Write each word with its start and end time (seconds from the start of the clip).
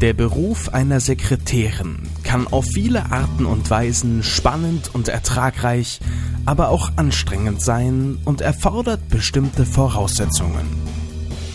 Der 0.00 0.14
Beruf 0.14 0.70
einer 0.70 0.98
Sekretärin 0.98 1.98
kann 2.22 2.46
auf 2.46 2.64
viele 2.64 3.12
Arten 3.12 3.44
und 3.44 3.68
Weisen 3.68 4.22
spannend 4.22 4.94
und 4.94 5.08
ertragreich, 5.08 6.00
aber 6.46 6.70
auch 6.70 6.92
anstrengend 6.96 7.60
sein 7.60 8.16
und 8.24 8.40
erfordert 8.40 9.10
bestimmte 9.10 9.66
Voraussetzungen. 9.66 10.66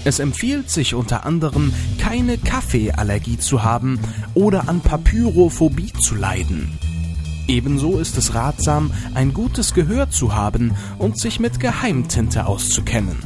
Es 0.03 0.19
empfiehlt 0.19 0.69
sich 0.69 0.93
unter 0.93 1.25
anderem, 1.25 1.73
keine 1.97 2.37
Kaffeeallergie 2.37 3.39
zu 3.39 3.63
haben 3.63 3.99
oder 4.35 4.69
an 4.69 4.81
Papyrophobie 4.81 5.93
zu 5.93 6.13
leiden. 6.13 6.77
Ebenso 7.47 7.97
ist 7.97 8.15
es 8.15 8.35
ratsam, 8.35 8.91
ein 9.15 9.33
gutes 9.33 9.73
Gehör 9.73 10.11
zu 10.11 10.35
haben 10.35 10.75
und 10.99 11.17
sich 11.19 11.39
mit 11.39 11.59
Geheimtinte 11.59 12.45
auszukennen. 12.45 13.17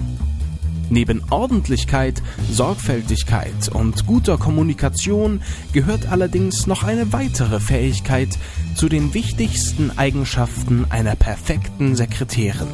Neben 0.90 1.24
Ordentlichkeit, 1.30 2.22
Sorgfältigkeit 2.52 3.70
und 3.72 4.08
guter 4.08 4.38
Kommunikation 4.38 5.42
gehört 5.72 6.12
allerdings 6.12 6.66
noch 6.66 6.84
eine 6.84 7.14
weitere 7.14 7.60
Fähigkeit 7.60 8.30
zu 8.76 8.90
den 8.90 9.14
wichtigsten 9.14 9.98
Eigenschaften 9.98 10.86
einer 10.90 11.16
perfekten 11.16 11.96
Sekretärin. 11.96 12.68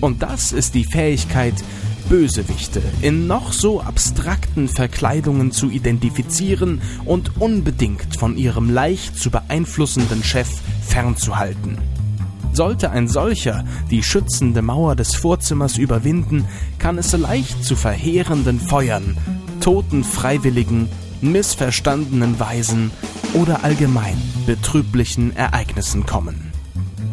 Und 0.00 0.22
das 0.22 0.52
ist 0.52 0.74
die 0.74 0.84
Fähigkeit, 0.84 1.54
Bösewichte 2.08 2.82
in 3.00 3.26
noch 3.26 3.52
so 3.52 3.80
abstrakten 3.80 4.68
Verkleidungen 4.68 5.52
zu 5.52 5.70
identifizieren 5.70 6.82
und 7.04 7.40
unbedingt 7.40 8.16
von 8.18 8.36
ihrem 8.36 8.68
leicht 8.70 9.16
zu 9.16 9.30
beeinflussenden 9.30 10.22
Chef 10.22 10.48
fernzuhalten. 10.86 11.78
Sollte 12.52 12.90
ein 12.90 13.08
solcher 13.08 13.64
die 13.90 14.02
schützende 14.02 14.60
Mauer 14.60 14.94
des 14.94 15.14
Vorzimmers 15.14 15.78
überwinden, 15.78 16.46
kann 16.78 16.98
es 16.98 17.12
leicht 17.12 17.64
zu 17.64 17.76
verheerenden 17.76 18.60
Feuern, 18.60 19.16
toten 19.60 20.04
Freiwilligen, 20.04 20.88
missverstandenen 21.22 22.38
Weisen 22.38 22.90
oder 23.34 23.64
allgemein 23.64 24.16
betrüblichen 24.44 25.34
Ereignissen 25.34 26.04
kommen. 26.04 26.52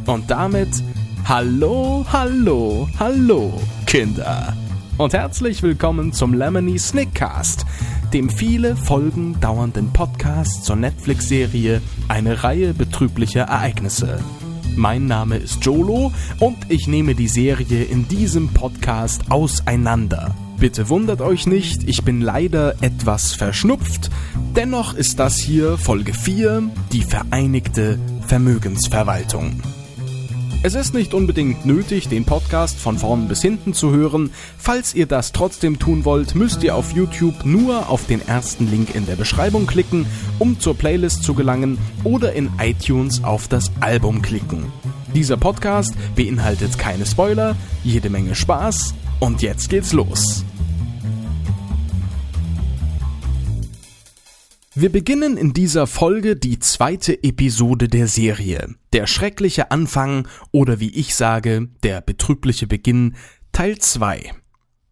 Und 0.06 0.30
damit 0.30 0.70
Hallo, 1.26 2.06
hallo, 2.12 2.90
hallo, 3.00 3.54
Kinder! 3.86 4.56
Und 4.98 5.14
herzlich 5.14 5.64
willkommen 5.64 6.12
zum 6.12 6.34
Lemony 6.34 6.78
Snickcast, 6.80 7.66
dem 8.14 8.30
viele 8.30 8.76
Folgen 8.76 9.40
dauernden 9.40 9.94
Podcast 9.94 10.66
zur 10.66 10.76
Netflix-Serie 10.76 11.82
Eine 12.08 12.44
Reihe 12.44 12.74
betrüblicher 12.74 13.44
Ereignisse. 13.44 14.20
Mein 14.80 15.08
Name 15.08 15.36
ist 15.36 15.66
Jolo 15.66 16.14
und 16.40 16.56
ich 16.70 16.88
nehme 16.88 17.14
die 17.14 17.28
Serie 17.28 17.84
in 17.84 18.08
diesem 18.08 18.48
Podcast 18.48 19.24
auseinander. 19.30 20.34
Bitte 20.58 20.88
wundert 20.88 21.20
euch 21.20 21.48
nicht, 21.48 21.84
ich 21.84 22.06
bin 22.06 22.22
leider 22.22 22.82
etwas 22.82 23.34
verschnupft. 23.34 24.10
Dennoch 24.56 24.94
ist 24.94 25.20
das 25.20 25.38
hier 25.38 25.78
Folge 25.78 26.14
4, 26.14 26.64
die 26.94 27.04
Vereinigte 27.04 28.00
Vermögensverwaltung. 28.26 29.62
Es 30.62 30.76
ist 30.76 30.94
nicht 30.94 31.14
unbedingt 31.14 31.66
nötig, 31.66 32.10
den 32.10 32.26
Podcast 32.26 32.78
von 32.80 32.98
vorn 32.98 33.30
bis 33.30 33.42
hinten 33.42 33.74
zu 33.74 33.92
hören. 33.92 34.30
Falls 34.58 34.94
ihr 34.94 35.06
das 35.06 35.32
trotzdem 35.32 35.80
tun 35.80 36.04
wollt, 36.04 36.36
müsst 36.36 36.64
ihr 36.64 36.76
auf 36.76 36.92
YouTube 36.92 37.46
nur 37.46 37.88
auf 37.88 38.08
den 38.08 38.28
ersten 38.28 38.70
Link 38.70 38.94
in 38.94 39.06
der 39.06 39.16
Beschreibung 39.16 39.68
klicken, 39.68 40.06
um 40.38 40.60
zur 40.60 40.76
Playlist 40.76 41.24
zu 41.24 41.34
gelangen 41.34 41.78
oder 42.04 42.34
in 42.34 42.50
iTunes 42.60 43.24
auf 43.24 43.48
das 43.48 43.72
Album 43.80 44.22
klicken. 44.22 44.66
Dieser 45.16 45.38
Podcast 45.38 45.94
beinhaltet 46.18 46.78
keine 46.78 47.06
Spoiler, 47.06 47.56
jede 47.86 48.10
Menge 48.10 48.36
Spaß 48.36 48.96
und 49.22 49.42
jetzt 49.42 49.70
geht's 49.70 49.94
los. 49.94 50.44
Wir 54.82 54.90
beginnen 54.90 55.36
in 55.36 55.52
dieser 55.52 55.88
Folge 55.88 56.38
die 56.38 56.58
zweite 56.58 57.22
Episode 57.22 57.90
der 57.90 58.08
Serie. 58.08 58.76
Der 58.94 59.08
schreckliche 59.08 59.72
Anfang 59.72 60.26
oder 60.54 60.80
wie 60.80 60.92
ich 60.92 61.16
sage, 61.16 61.68
der 61.84 62.00
betrübliche 62.00 62.66
Beginn, 62.66 63.18
Teil 63.52 63.78
2. 63.78 64.32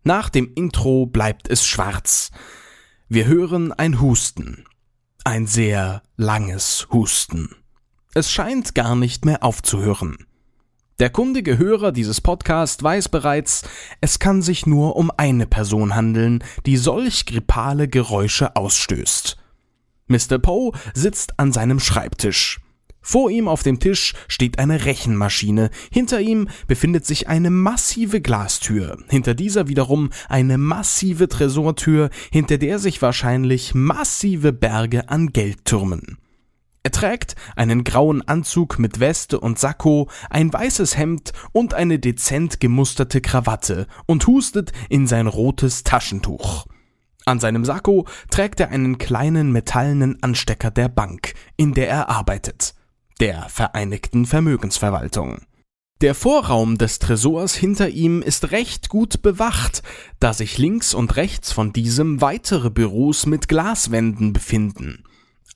Nach 0.04 0.28
dem 0.28 0.52
Intro 0.56 1.06
bleibt 1.06 1.50
es 1.50 1.66
schwarz. 1.66 2.32
Wir 3.08 3.28
hören 3.28 3.72
ein 3.72 4.02
Husten. 4.02 4.66
Ein 5.24 5.48
sehr 5.48 6.04
langes 6.18 6.90
Husten. 6.92 7.56
Es 8.14 8.30
scheint 8.30 8.76
gar 8.76 8.98
nicht 8.98 9.24
mehr 9.24 9.42
aufzuhören. 9.42 10.18
Der 11.00 11.12
kundige 11.12 11.58
Hörer 11.58 11.94
dieses 11.94 12.20
Podcasts 12.20 12.84
weiß 12.84 13.08
bereits, 13.08 13.64
es 14.02 14.20
kann 14.20 14.42
sich 14.42 14.66
nur 14.66 14.98
um 14.98 15.14
eine 15.16 15.48
Person 15.48 15.96
handeln, 15.96 16.44
die 16.66 16.76
solch 16.76 17.26
grippale 17.26 17.88
Geräusche 17.88 18.58
ausstößt. 18.58 19.38
Mr. 20.08 20.40
Poe 20.40 20.72
sitzt 20.94 21.40
an 21.40 21.52
seinem 21.52 21.80
Schreibtisch. 21.80 22.60
Vor 23.02 23.32
ihm 23.32 23.48
auf 23.48 23.64
dem 23.64 23.80
Tisch 23.80 24.16
steht 24.28 24.60
eine 24.60 24.84
Rechenmaschine, 24.84 25.70
hinter 25.90 26.20
ihm 26.20 26.50
befindet 26.68 27.06
sich 27.06 27.30
eine 27.30 27.50
massive 27.50 28.20
Glastür, 28.20 28.98
hinter 29.08 29.34
dieser 29.34 29.70
wiederum 29.70 30.10
eine 30.28 30.58
massive 30.58 31.30
Tresortür, 31.30 32.10
hinter 32.32 32.58
der 32.58 32.80
sich 32.80 33.02
wahrscheinlich 33.02 33.74
massive 33.74 34.52
Berge 34.52 35.08
an 35.08 35.32
Geld 35.32 35.64
türmen. 35.64 36.18
Er 36.84 36.92
trägt 36.92 37.36
einen 37.56 37.86
grauen 37.86 38.28
Anzug 38.28 38.78
mit 38.78 39.00
Weste 39.00 39.40
und 39.40 39.58
Sakko, 39.58 40.10
ein 40.30 40.52
weißes 40.52 40.98
Hemd 40.98 41.32
und 41.54 41.74
eine 41.74 42.00
dezent 42.00 42.60
gemusterte 42.60 43.22
Krawatte 43.22 43.88
und 44.06 44.28
hustet 44.28 44.74
in 44.90 45.08
sein 45.08 45.28
rotes 45.28 45.84
Taschentuch. 45.84 46.66
An 47.28 47.42
seinem 47.42 47.66
Sakko 47.66 48.08
trägt 48.30 48.62
er 48.62 48.70
einen 48.70 48.98
kleinen 48.98 49.52
metallenen 49.52 50.24
Anstecker 50.24 50.72
der 50.72 50.88
Bank, 50.88 51.34
in 51.58 51.74
der 51.74 51.90
er 51.90 52.10
arbeitet, 52.10 52.74
der 53.20 53.50
Vereinigten 53.50 54.26
Vermögensverwaltung. 54.26 55.42
Der 56.00 56.16
Vorraum 56.16 56.78
des 56.78 57.00
Tresors 57.00 57.54
hinter 57.54 57.90
ihm 57.90 58.22
ist 58.22 58.52
recht 58.52 58.88
gut 58.88 59.22
bewacht, 59.24 59.84
da 60.22 60.32
sich 60.32 60.58
links 60.58 60.94
und 60.94 61.18
rechts 61.18 61.52
von 61.52 61.74
diesem 61.74 62.22
weitere 62.22 62.70
Büros 62.70 63.26
mit 63.26 63.50
Glaswänden 63.50 64.32
befinden. 64.32 65.04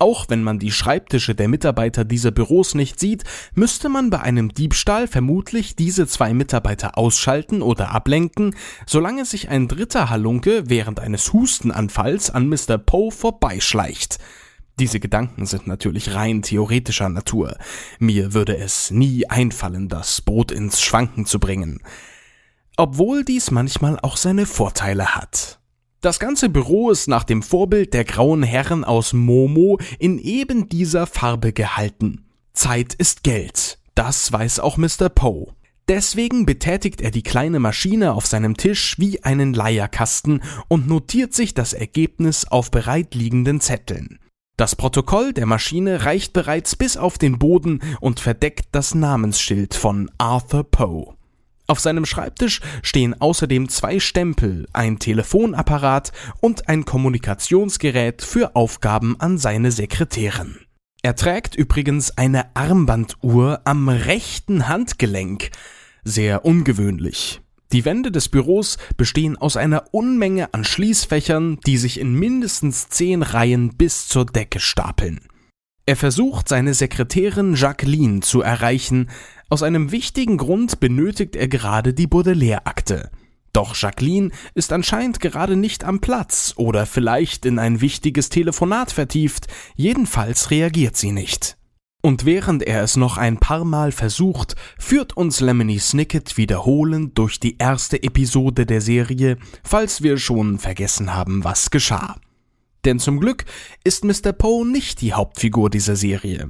Auch 0.01 0.25
wenn 0.29 0.41
man 0.41 0.57
die 0.57 0.71
Schreibtische 0.71 1.35
der 1.35 1.47
Mitarbeiter 1.47 2.03
dieser 2.03 2.31
Büros 2.31 2.73
nicht 2.73 2.99
sieht, 2.99 3.23
müsste 3.53 3.87
man 3.87 4.09
bei 4.09 4.19
einem 4.19 4.51
Diebstahl 4.51 5.07
vermutlich 5.07 5.75
diese 5.75 6.07
zwei 6.07 6.33
Mitarbeiter 6.33 6.97
ausschalten 6.97 7.61
oder 7.61 7.91
ablenken, 7.91 8.55
solange 8.87 9.25
sich 9.25 9.49
ein 9.49 9.67
dritter 9.67 10.09
Halunke 10.09 10.63
während 10.65 10.99
eines 10.99 11.33
Hustenanfalls 11.33 12.31
an 12.31 12.49
Mr. 12.49 12.79
Poe 12.79 13.11
vorbeischleicht. 13.11 14.17
Diese 14.79 14.99
Gedanken 14.99 15.45
sind 15.45 15.67
natürlich 15.67 16.15
rein 16.15 16.41
theoretischer 16.41 17.09
Natur. 17.09 17.55
Mir 17.99 18.33
würde 18.33 18.57
es 18.57 18.89
nie 18.89 19.29
einfallen, 19.29 19.87
das 19.87 20.21
Boot 20.21 20.51
ins 20.51 20.81
Schwanken 20.81 21.27
zu 21.27 21.39
bringen. 21.39 21.79
Obwohl 22.75 23.23
dies 23.23 23.51
manchmal 23.51 23.99
auch 24.01 24.17
seine 24.17 24.47
Vorteile 24.47 25.13
hat. 25.13 25.60
Das 26.01 26.19
ganze 26.19 26.49
Büro 26.49 26.89
ist 26.89 27.07
nach 27.07 27.23
dem 27.23 27.43
Vorbild 27.43 27.93
der 27.93 28.05
grauen 28.05 28.41
Herren 28.41 28.83
aus 28.83 29.13
Momo 29.13 29.77
in 29.99 30.17
eben 30.17 30.67
dieser 30.67 31.05
Farbe 31.05 31.53
gehalten. 31.53 32.25
Zeit 32.53 32.95
ist 32.95 33.23
Geld. 33.23 33.77
Das 33.93 34.31
weiß 34.31 34.61
auch 34.61 34.77
Mr. 34.77 35.09
Poe. 35.13 35.53
Deswegen 35.87 36.47
betätigt 36.47 37.01
er 37.01 37.11
die 37.11 37.21
kleine 37.21 37.59
Maschine 37.59 38.13
auf 38.13 38.25
seinem 38.25 38.57
Tisch 38.57 38.97
wie 38.97 39.23
einen 39.23 39.53
Leierkasten 39.53 40.41
und 40.67 40.87
notiert 40.87 41.35
sich 41.35 41.53
das 41.53 41.73
Ergebnis 41.73 42.45
auf 42.45 42.71
bereitliegenden 42.71 43.61
Zetteln. 43.61 44.17
Das 44.57 44.75
Protokoll 44.75 45.33
der 45.33 45.45
Maschine 45.45 46.03
reicht 46.03 46.33
bereits 46.33 46.75
bis 46.75 46.97
auf 46.97 47.19
den 47.19 47.37
Boden 47.37 47.79
und 47.99 48.19
verdeckt 48.19 48.69
das 48.71 48.95
Namensschild 48.95 49.75
von 49.75 50.09
Arthur 50.17 50.63
Poe. 50.63 51.13
Auf 51.71 51.79
seinem 51.79 52.05
Schreibtisch 52.05 52.59
stehen 52.83 53.15
außerdem 53.21 53.69
zwei 53.69 54.01
Stempel, 54.01 54.67
ein 54.73 54.99
Telefonapparat 54.99 56.11
und 56.41 56.67
ein 56.67 56.83
Kommunikationsgerät 56.83 58.23
für 58.23 58.57
Aufgaben 58.57 59.15
an 59.19 59.37
seine 59.37 59.71
Sekretärin. 59.71 60.57
Er 61.01 61.15
trägt 61.15 61.55
übrigens 61.55 62.17
eine 62.17 62.53
Armbanduhr 62.57 63.61
am 63.63 63.87
rechten 63.87 64.67
Handgelenk. 64.67 65.51
Sehr 66.03 66.43
ungewöhnlich. 66.43 67.39
Die 67.71 67.85
Wände 67.85 68.11
des 68.11 68.27
Büros 68.27 68.77
bestehen 68.97 69.37
aus 69.37 69.55
einer 69.55 69.85
Unmenge 69.93 70.53
an 70.53 70.65
Schließfächern, 70.65 71.57
die 71.65 71.77
sich 71.77 72.01
in 72.01 72.13
mindestens 72.15 72.89
zehn 72.89 73.23
Reihen 73.23 73.77
bis 73.77 74.09
zur 74.09 74.25
Decke 74.25 74.59
stapeln. 74.59 75.21
Er 75.85 75.95
versucht, 75.95 76.47
seine 76.47 76.73
Sekretärin 76.73 77.55
Jacqueline 77.55 78.19
zu 78.19 78.41
erreichen, 78.41 79.09
aus 79.51 79.63
einem 79.63 79.91
wichtigen 79.91 80.37
Grund 80.37 80.79
benötigt 80.79 81.35
er 81.35 81.49
gerade 81.49 81.93
die 81.93 82.07
Baudelaire-Akte. 82.07 83.11
Doch 83.51 83.75
Jacqueline 83.75 84.31
ist 84.53 84.71
anscheinend 84.71 85.19
gerade 85.19 85.57
nicht 85.57 85.83
am 85.83 85.99
Platz 85.99 86.53
oder 86.55 86.85
vielleicht 86.85 87.45
in 87.45 87.59
ein 87.59 87.81
wichtiges 87.81 88.29
Telefonat 88.29 88.93
vertieft, 88.93 89.47
jedenfalls 89.75 90.51
reagiert 90.51 90.95
sie 90.95 91.11
nicht. 91.11 91.57
Und 92.01 92.23
während 92.23 92.63
er 92.63 92.81
es 92.81 92.95
noch 92.95 93.17
ein 93.17 93.39
paar 93.39 93.65
Mal 93.65 93.91
versucht, 93.91 94.55
führt 94.79 95.17
uns 95.17 95.41
Lemony 95.41 95.79
Snicket 95.79 96.37
wiederholend 96.37 97.17
durch 97.17 97.37
die 97.37 97.57
erste 97.57 98.01
Episode 98.01 98.65
der 98.65 98.79
Serie, 98.79 99.37
falls 99.63 100.01
wir 100.01 100.17
schon 100.17 100.59
vergessen 100.59 101.13
haben, 101.13 101.43
was 101.43 101.71
geschah. 101.71 102.15
Denn 102.85 102.99
zum 102.99 103.19
Glück 103.19 103.43
ist 103.83 104.05
Mr. 104.05 104.31
Poe 104.31 104.65
nicht 104.65 105.01
die 105.01 105.13
Hauptfigur 105.13 105.69
dieser 105.69 105.97
Serie. 105.97 106.49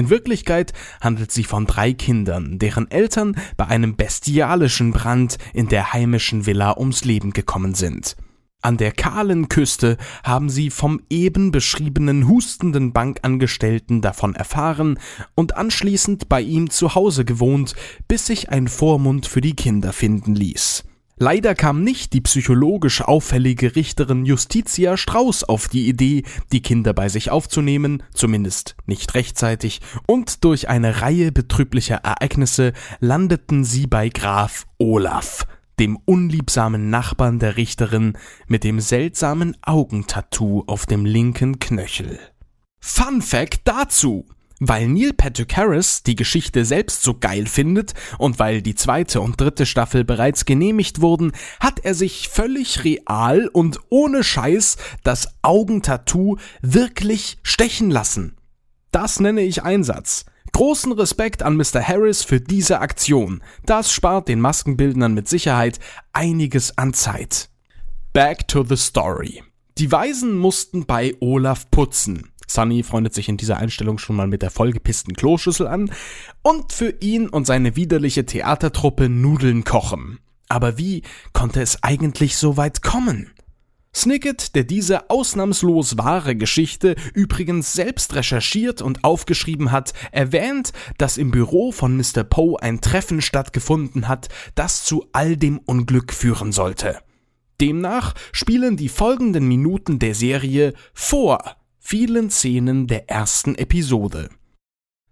In 0.00 0.08
Wirklichkeit 0.08 0.72
handelt 1.02 1.30
sie 1.30 1.44
von 1.44 1.66
drei 1.66 1.92
Kindern, 1.92 2.58
deren 2.58 2.90
Eltern 2.90 3.36
bei 3.58 3.66
einem 3.66 3.96
bestialischen 3.96 4.92
Brand 4.92 5.36
in 5.52 5.68
der 5.68 5.92
heimischen 5.92 6.46
Villa 6.46 6.74
ums 6.78 7.04
Leben 7.04 7.34
gekommen 7.34 7.74
sind. 7.74 8.16
An 8.62 8.78
der 8.78 8.92
kahlen 8.92 9.50
Küste 9.50 9.98
haben 10.24 10.48
sie 10.48 10.70
vom 10.70 11.02
eben 11.10 11.50
beschriebenen 11.50 12.28
hustenden 12.28 12.94
Bankangestellten 12.94 14.00
davon 14.00 14.34
erfahren 14.34 14.98
und 15.34 15.58
anschließend 15.58 16.30
bei 16.30 16.40
ihm 16.40 16.70
zu 16.70 16.94
Hause 16.94 17.26
gewohnt, 17.26 17.74
bis 18.08 18.24
sich 18.24 18.48
ein 18.48 18.68
Vormund 18.68 19.26
für 19.26 19.42
die 19.42 19.54
Kinder 19.54 19.92
finden 19.92 20.34
ließ. 20.34 20.84
Leider 21.22 21.54
kam 21.54 21.84
nicht 21.84 22.14
die 22.14 22.22
psychologisch 22.22 23.02
auffällige 23.02 23.76
Richterin 23.76 24.24
Justitia 24.24 24.96
Strauß 24.96 25.44
auf 25.44 25.68
die 25.68 25.86
Idee, 25.86 26.22
die 26.50 26.62
Kinder 26.62 26.94
bei 26.94 27.10
sich 27.10 27.30
aufzunehmen, 27.30 28.02
zumindest 28.14 28.74
nicht 28.86 29.12
rechtzeitig, 29.12 29.82
und 30.06 30.44
durch 30.44 30.70
eine 30.70 31.02
Reihe 31.02 31.30
betrüblicher 31.30 31.96
Ereignisse 31.96 32.72
landeten 33.00 33.64
sie 33.64 33.86
bei 33.86 34.08
Graf 34.08 34.66
Olaf, 34.78 35.46
dem 35.78 35.98
unliebsamen 36.06 36.88
Nachbarn 36.88 37.38
der 37.38 37.58
Richterin 37.58 38.16
mit 38.48 38.64
dem 38.64 38.80
seltsamen 38.80 39.58
Augentattoo 39.60 40.64
auf 40.68 40.86
dem 40.86 41.04
linken 41.04 41.58
Knöchel. 41.58 42.18
Fun 42.80 43.20
Fact 43.20 43.60
dazu! 43.64 44.24
Weil 44.60 44.88
Neil 44.88 45.14
Patrick 45.14 45.56
Harris 45.56 46.02
die 46.02 46.14
Geschichte 46.14 46.66
selbst 46.66 47.02
so 47.02 47.14
geil 47.14 47.46
findet 47.46 47.94
und 48.18 48.38
weil 48.38 48.60
die 48.60 48.74
zweite 48.74 49.22
und 49.22 49.40
dritte 49.40 49.64
Staffel 49.64 50.04
bereits 50.04 50.44
genehmigt 50.44 51.00
wurden, 51.00 51.32
hat 51.60 51.80
er 51.82 51.94
sich 51.94 52.28
völlig 52.28 52.84
real 52.84 53.48
und 53.48 53.80
ohne 53.88 54.22
Scheiß 54.22 54.76
das 55.02 55.28
Augentattoo 55.40 56.36
wirklich 56.60 57.38
stechen 57.42 57.90
lassen. 57.90 58.36
Das 58.92 59.18
nenne 59.18 59.40
ich 59.40 59.62
Einsatz. 59.62 60.26
Großen 60.52 60.92
Respekt 60.92 61.42
an 61.42 61.56
Mr. 61.56 61.80
Harris 61.80 62.22
für 62.22 62.40
diese 62.40 62.80
Aktion. 62.80 63.42
Das 63.64 63.92
spart 63.92 64.28
den 64.28 64.40
Maskenbildnern 64.40 65.14
mit 65.14 65.26
Sicherheit 65.26 65.78
einiges 66.12 66.76
an 66.76 66.92
Zeit. 66.92 67.48
Back 68.12 68.46
to 68.48 68.62
the 68.64 68.76
story. 68.76 69.42
Die 69.78 69.90
Weisen 69.90 70.36
mussten 70.36 70.84
bei 70.84 71.14
Olaf 71.20 71.70
putzen. 71.70 72.29
Sunny 72.50 72.82
freundet 72.82 73.14
sich 73.14 73.28
in 73.28 73.36
dieser 73.36 73.58
Einstellung 73.58 73.98
schon 73.98 74.16
mal 74.16 74.26
mit 74.26 74.42
der 74.42 74.50
vollgepissten 74.50 75.14
Kloschüssel 75.14 75.68
an 75.68 75.92
und 76.42 76.72
für 76.72 76.96
ihn 77.00 77.28
und 77.28 77.46
seine 77.46 77.76
widerliche 77.76 78.26
Theatertruppe 78.26 79.08
Nudeln 79.08 79.62
kochen. 79.62 80.18
Aber 80.48 80.76
wie 80.76 81.02
konnte 81.32 81.62
es 81.62 81.84
eigentlich 81.84 82.36
so 82.36 82.56
weit 82.56 82.82
kommen? 82.82 83.30
Snicket, 83.94 84.56
der 84.56 84.64
diese 84.64 85.10
ausnahmslos 85.10 85.96
wahre 85.96 86.34
Geschichte 86.34 86.96
übrigens 87.14 87.72
selbst 87.72 88.16
recherchiert 88.16 88.82
und 88.82 89.04
aufgeschrieben 89.04 89.70
hat, 89.70 89.92
erwähnt, 90.10 90.72
dass 90.98 91.18
im 91.18 91.30
Büro 91.30 91.70
von 91.70 91.96
Mr. 91.96 92.24
Poe 92.24 92.60
ein 92.60 92.80
Treffen 92.80 93.22
stattgefunden 93.22 94.08
hat, 94.08 94.28
das 94.56 94.82
zu 94.82 95.06
all 95.12 95.36
dem 95.36 95.58
Unglück 95.58 96.12
führen 96.12 96.50
sollte. 96.50 96.98
Demnach 97.60 98.14
spielen 98.32 98.76
die 98.76 98.88
folgenden 98.88 99.46
Minuten 99.46 100.00
der 100.00 100.14
Serie 100.14 100.72
vor 100.94 101.59
vielen 101.90 102.30
Szenen 102.30 102.86
der 102.86 103.10
ersten 103.10 103.56
Episode. 103.56 104.28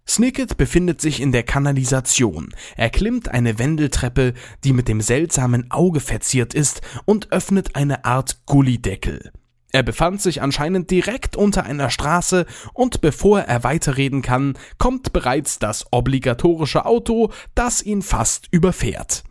Snicket 0.07 0.55
befindet 0.55 1.01
sich 1.01 1.19
in 1.19 1.33
der 1.33 1.43
Kanalisation. 1.43 2.55
Er 2.77 2.89
klimmt 2.89 3.27
eine 3.27 3.59
Wendeltreppe, 3.59 4.33
die 4.63 4.71
mit 4.71 4.87
dem 4.87 5.01
seltsamen 5.01 5.71
Auge 5.71 5.99
verziert 5.99 6.53
ist, 6.53 6.79
und 7.03 7.33
öffnet 7.33 7.75
eine 7.75 8.05
Art 8.05 8.45
Gullideckel. 8.45 9.29
Er 9.73 9.83
befand 9.83 10.21
sich 10.21 10.41
anscheinend 10.41 10.89
direkt 10.89 11.35
unter 11.35 11.65
einer 11.65 11.89
Straße 11.89 12.45
und 12.73 13.01
bevor 13.01 13.41
er 13.41 13.65
weiterreden 13.65 14.21
kann, 14.21 14.57
kommt 14.77 15.11
bereits 15.11 15.59
das 15.59 15.85
obligatorische 15.91 16.85
Auto, 16.85 17.33
das 17.55 17.81
ihn 17.81 18.01
fast 18.01 18.47
überfährt. 18.51 19.25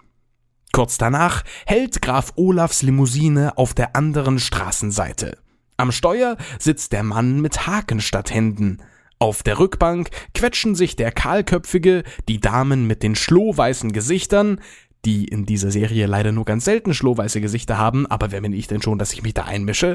Kurz 0.73 0.99
danach 0.99 1.45
hält 1.65 2.03
Graf 2.03 2.35
Olafs 2.37 2.83
Limousine 2.83 3.57
auf 3.57 3.73
der 3.73 3.97
anderen 3.97 4.39
Straßenseite. 4.39 5.39
Am 5.81 5.93
Steuer 5.93 6.37
sitzt 6.59 6.93
der 6.93 7.05
Mann 7.05 7.41
mit 7.41 7.69
Haken 7.69 8.01
statt 8.01 8.35
Händen. 8.35 8.79
Auf 9.21 9.45
der 9.45 9.61
Rückbank 9.61 10.11
quetschen 10.35 10.75
sich 10.75 10.97
der 10.97 11.13
Kahlköpfige, 11.13 12.03
die 12.29 12.41
Damen 12.41 12.89
mit 12.89 13.05
den 13.05 13.15
schlohweißen 13.15 13.93
Gesichtern, 13.93 14.61
die 15.05 15.27
in 15.27 15.47
dieser 15.47 15.71
Serie 15.71 16.07
leider 16.07 16.33
nur 16.33 16.45
ganz 16.45 16.65
selten 16.65 16.95
schlohweiße 16.95 17.41
Gesichter 17.41 17.79
haben, 17.79 18.07
aber 18.07 18.33
wer 18.33 18.41
bin 18.41 18.53
ich 18.53 18.67
denn 18.67 18.83
schon, 18.83 18.99
dass 18.99 19.13
ich 19.13 19.23
mich 19.23 19.35
da 19.35 19.45
einmische, 19.45 19.95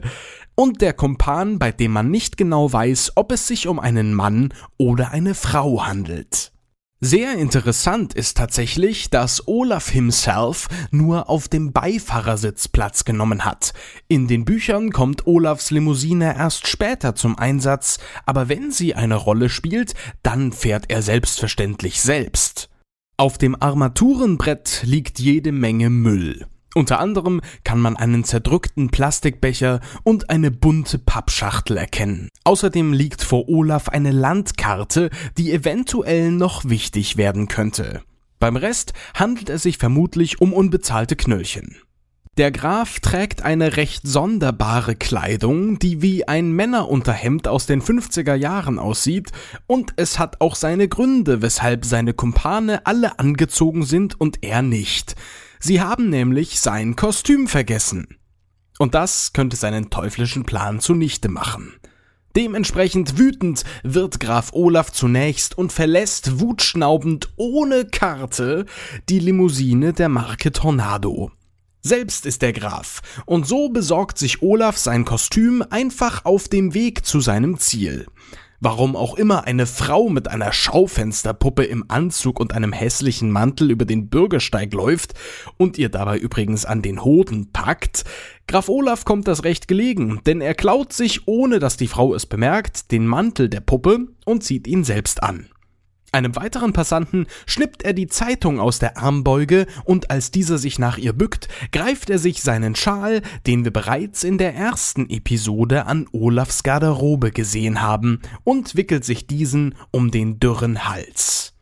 und 0.55 0.79
der 0.79 0.93
Kumpan, 0.93 1.59
bei 1.59 1.73
dem 1.73 1.91
man 1.91 2.09
nicht 2.09 2.37
genau 2.37 2.71
weiß, 2.71 3.11
ob 3.15 3.33
es 3.33 3.45
sich 3.45 3.67
um 3.67 3.77
einen 3.77 4.13
Mann 4.13 4.53
oder 4.77 5.11
eine 5.11 5.35
Frau 5.35 5.85
handelt. 5.85 6.52
Sehr 7.05 7.37
interessant 7.37 8.13
ist 8.13 8.37
tatsächlich, 8.37 9.09
dass 9.09 9.45
Olaf 9.45 9.89
himself 9.89 10.69
nur 10.89 11.29
auf 11.29 11.49
dem 11.49 11.73
Beifahrersitz 11.73 12.69
Platz 12.69 13.03
genommen 13.03 13.43
hat. 13.43 13.73
In 14.07 14.29
den 14.29 14.45
Büchern 14.45 14.91
kommt 14.91 15.27
Olafs 15.27 15.69
Limousine 15.69 16.37
erst 16.37 16.65
später 16.65 17.13
zum 17.13 17.37
Einsatz, 17.37 17.99
aber 18.25 18.47
wenn 18.47 18.71
sie 18.71 18.95
eine 18.95 19.15
Rolle 19.15 19.49
spielt, 19.49 19.95
dann 20.21 20.53
fährt 20.53 20.85
er 20.87 21.01
selbstverständlich 21.01 22.01
selbst. 22.01 22.69
Auf 23.17 23.37
dem 23.37 23.61
Armaturenbrett 23.61 24.83
liegt 24.85 25.19
jede 25.19 25.51
Menge 25.51 25.89
Müll. 25.89 26.47
Unter 26.75 26.99
anderem 26.99 27.41
kann 27.63 27.79
man 27.79 27.95
einen 27.95 28.23
zerdrückten 28.23 28.89
Plastikbecher 28.89 29.79
und 30.03 30.29
eine 30.29 30.49
bunte 30.49 30.97
Pappschachtel 30.97 31.77
erkennen. 31.77 32.29
Außerdem 32.43 32.93
liegt 32.93 33.21
vor 33.21 33.47
Olaf 33.47 33.89
eine 33.89 34.11
Landkarte, 34.11 35.09
die 35.37 35.51
eventuell 35.51 36.31
noch 36.31 36.65
wichtig 36.65 37.17
werden 37.17 37.47
könnte. 37.47 38.01
Beim 38.39 38.55
Rest 38.55 38.93
handelt 39.13 39.49
es 39.49 39.63
sich 39.63 39.77
vermutlich 39.77 40.41
um 40.41 40.51
unbezahlte 40.51 41.15
Knöllchen. 41.15 41.77
Der 42.37 42.51
Graf 42.51 42.99
trägt 42.99 43.43
eine 43.43 43.77
recht 43.77 44.07
sonderbare 44.07 44.95
Kleidung, 44.95 45.77
die 45.77 46.01
wie 46.01 46.27
ein 46.27 46.51
Männerunterhemd 46.51 47.47
aus 47.47 47.67
den 47.67 47.79
50er 47.79 48.33
Jahren 48.33 48.79
aussieht, 48.79 49.31
und 49.67 49.93
es 49.97 50.17
hat 50.17 50.41
auch 50.41 50.55
seine 50.55 50.87
Gründe, 50.87 51.43
weshalb 51.43 51.85
seine 51.85 52.15
Kumpane 52.15 52.87
alle 52.87 53.19
angezogen 53.19 53.83
sind 53.83 54.19
und 54.19 54.39
er 54.41 54.63
nicht. 54.63 55.15
Sie 55.65 55.79
haben 55.79 56.09
nämlich 56.09 56.59
sein 56.59 56.97
Kostüm 56.97 57.47
vergessen. 57.47 58.17
Und 58.79 58.95
das 58.95 59.31
könnte 59.31 59.55
seinen 59.55 59.89
teuflischen 59.89 60.43
Plan 60.43 60.81
zunichte 60.81 61.29
machen. 61.29 61.71
Dementsprechend 62.35 63.17
wütend 63.17 63.63
wird 63.81 64.19
Graf 64.19 64.49
Olaf 64.51 64.91
zunächst 64.91 65.57
und 65.57 65.71
verlässt 65.71 66.41
wutschnaubend 66.41 67.31
ohne 67.37 67.85
Karte 67.85 68.65
die 69.07 69.19
Limousine 69.19 69.93
der 69.93 70.09
Marke 70.09 70.51
Tornado. 70.51 71.31
Selbst 71.81 72.25
ist 72.25 72.41
der 72.41 72.51
Graf, 72.51 73.01
und 73.25 73.47
so 73.47 73.69
besorgt 73.69 74.17
sich 74.17 74.41
Olaf 74.41 74.77
sein 74.77 75.05
Kostüm 75.05 75.63
einfach 75.69 76.25
auf 76.25 76.49
dem 76.49 76.73
Weg 76.73 77.05
zu 77.05 77.21
seinem 77.21 77.57
Ziel. 77.57 78.07
Warum 78.65 78.95
auch 78.95 79.15
immer 79.15 79.43
eine 79.43 79.65
Frau 79.65 80.07
mit 80.07 80.29
einer 80.29 80.53
Schaufensterpuppe 80.53 81.65
im 81.65 81.83
Anzug 81.89 82.39
und 82.39 82.53
einem 82.53 82.71
hässlichen 82.71 83.29
Mantel 83.29 83.69
über 83.69 83.83
den 83.83 84.07
Bürgersteig 84.07 84.73
läuft 84.73 85.15
und 85.57 85.77
ihr 85.77 85.89
dabei 85.89 86.17
übrigens 86.17 86.63
an 86.63 86.81
den 86.81 87.03
Hoden 87.03 87.51
packt, 87.51 88.05
Graf 88.47 88.69
Olaf 88.69 89.03
kommt 89.03 89.27
das 89.27 89.43
recht 89.43 89.67
gelegen, 89.67 90.21
denn 90.25 90.39
er 90.39 90.53
klaut 90.53 90.93
sich, 90.93 91.27
ohne 91.27 91.59
dass 91.59 91.75
die 91.75 91.89
Frau 91.89 92.15
es 92.15 92.25
bemerkt, 92.25 92.93
den 92.93 93.05
Mantel 93.05 93.49
der 93.49 93.59
Puppe 93.59 94.07
und 94.23 94.45
zieht 94.45 94.65
ihn 94.65 94.85
selbst 94.85 95.21
an. 95.21 95.49
Einem 96.13 96.35
weiteren 96.35 96.73
Passanten 96.73 97.25
schnippt 97.47 97.81
er 97.81 97.93
die 97.93 98.05
Zeitung 98.05 98.59
aus 98.59 98.77
der 98.77 98.99
Armbeuge 98.99 99.65
und 99.83 100.11
als 100.11 100.29
dieser 100.29 100.59
sich 100.59 100.77
nach 100.77 100.99
ihr 100.99 101.11
bückt, 101.11 101.47
greift 101.71 102.11
er 102.11 102.19
sich 102.19 102.43
seinen 102.43 102.75
Schal, 102.75 103.23
den 103.47 103.63
wir 103.63 103.73
bereits 103.73 104.23
in 104.23 104.37
der 104.37 104.53
ersten 104.53 105.09
Episode 105.09 105.87
an 105.87 106.05
Olafs 106.11 106.61
Garderobe 106.61 107.31
gesehen 107.31 107.81
haben, 107.81 108.21
und 108.43 108.75
wickelt 108.75 109.03
sich 109.03 109.25
diesen 109.25 109.73
um 109.89 110.11
den 110.11 110.39
dürren 110.39 110.87
Hals. 110.87 111.53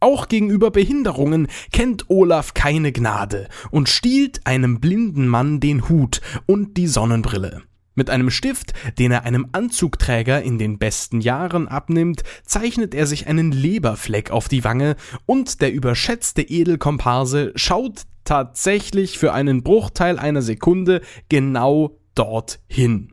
Auch 0.00 0.28
gegenüber 0.28 0.70
Behinderungen 0.70 1.48
kennt 1.70 2.08
Olaf 2.08 2.54
keine 2.54 2.92
Gnade 2.92 3.46
und 3.70 3.90
stiehlt 3.90 4.46
einem 4.46 4.80
blinden 4.80 5.28
Mann 5.28 5.60
den 5.60 5.90
Hut 5.90 6.22
und 6.46 6.78
die 6.78 6.86
Sonnenbrille. 6.86 7.62
Mit 7.94 8.08
einem 8.08 8.30
Stift, 8.30 8.72
den 8.98 9.12
er 9.12 9.24
einem 9.24 9.48
Anzugträger 9.52 10.42
in 10.42 10.58
den 10.58 10.78
besten 10.78 11.20
Jahren 11.20 11.68
abnimmt, 11.68 12.22
zeichnet 12.44 12.94
er 12.94 13.06
sich 13.06 13.26
einen 13.26 13.52
Leberfleck 13.52 14.30
auf 14.30 14.48
die 14.48 14.64
Wange 14.64 14.96
und 15.26 15.60
der 15.60 15.72
überschätzte 15.72 16.42
Edelkomparse 16.42 17.52
schaut 17.54 18.02
tatsächlich 18.24 19.18
für 19.18 19.32
einen 19.34 19.62
Bruchteil 19.62 20.18
einer 20.18 20.42
Sekunde 20.42 21.02
genau 21.28 21.98
dorthin. 22.14 23.12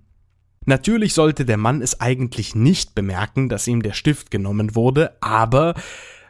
Natürlich 0.66 1.14
sollte 1.14 1.46
der 1.46 1.58
Mann 1.58 1.82
es 1.82 2.00
eigentlich 2.00 2.56
nicht 2.56 2.94
bemerken, 2.96 3.50
dass 3.50 3.68
ihm 3.68 3.82
der 3.82 3.94
Stift 3.94 4.30
genommen 4.30 4.76
wurde, 4.76 5.18
aber 5.20 5.74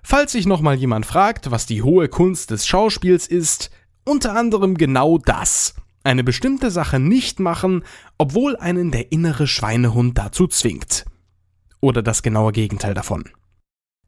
falls 0.02 0.32
sich 0.32 0.46
nochmal 0.46 0.76
jemand 0.76 1.06
fragt, 1.06 1.52
was 1.52 1.66
die 1.66 1.84
hohe 1.84 2.08
Kunst 2.08 2.52
des 2.52 2.66
Schauspiels 2.66 3.28
ist, 3.28 3.70
unter 4.06 4.36
anderem 4.36 4.76
genau 4.76 5.18
das. 5.18 5.76
Eine 6.04 6.24
bestimmte 6.24 6.72
Sache 6.72 7.00
nicht 7.00 7.42
machen 7.42 7.84
obwohl 8.20 8.56
einen 8.58 8.92
der 8.92 9.12
innere 9.12 9.48
Schweinehund 9.48 10.18
dazu 10.18 10.46
zwingt. 10.46 11.06
Oder 11.82 12.04
das 12.04 12.22
genaue 12.22 12.52
Gegenteil 12.52 12.94
davon. 12.94 13.24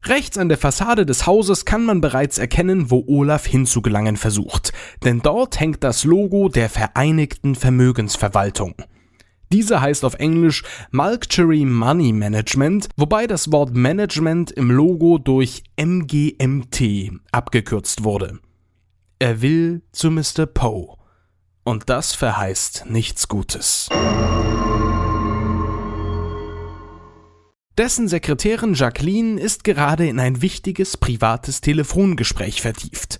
Rechts 0.03 0.37
an 0.37 0.49
der 0.49 0.57
Fassade 0.57 1.05
des 1.05 1.25
Hauses 1.25 1.63
kann 1.63 1.85
man 1.85 2.01
bereits 2.01 2.37
erkennen, 2.37 2.91
wo 2.91 3.03
Olaf 3.07 3.45
hinzugelangen 3.45 4.17
versucht, 4.17 4.73
denn 5.03 5.21
dort 5.21 5.59
hängt 5.59 5.83
das 5.83 6.03
Logo 6.03 6.49
der 6.49 6.69
Vereinigten 6.69 7.55
Vermögensverwaltung. 7.55 8.75
Diese 9.51 9.79
heißt 9.79 10.03
auf 10.05 10.15
Englisch 10.15 10.63
Malkchery 10.91 11.65
Money 11.65 12.13
Management, 12.13 12.89
wobei 12.97 13.27
das 13.27 13.51
Wort 13.51 13.75
Management 13.75 14.49
im 14.51 14.71
Logo 14.71 15.17
durch 15.17 15.63
MGMT 15.79 17.11
abgekürzt 17.31 18.03
wurde. 18.03 18.39
Er 19.19 19.41
will 19.41 19.83
zu 19.91 20.09
Mr. 20.09 20.47
Poe. 20.47 20.97
Und 21.63 21.89
das 21.89 22.13
verheißt 22.15 22.85
nichts 22.87 23.27
Gutes. 23.27 23.89
Dessen 27.77 28.07
Sekretärin 28.07 28.73
Jacqueline 28.73 29.39
ist 29.39 29.63
gerade 29.63 30.07
in 30.07 30.19
ein 30.19 30.41
wichtiges 30.41 30.97
privates 30.97 31.61
Telefongespräch 31.61 32.61
vertieft. 32.61 33.19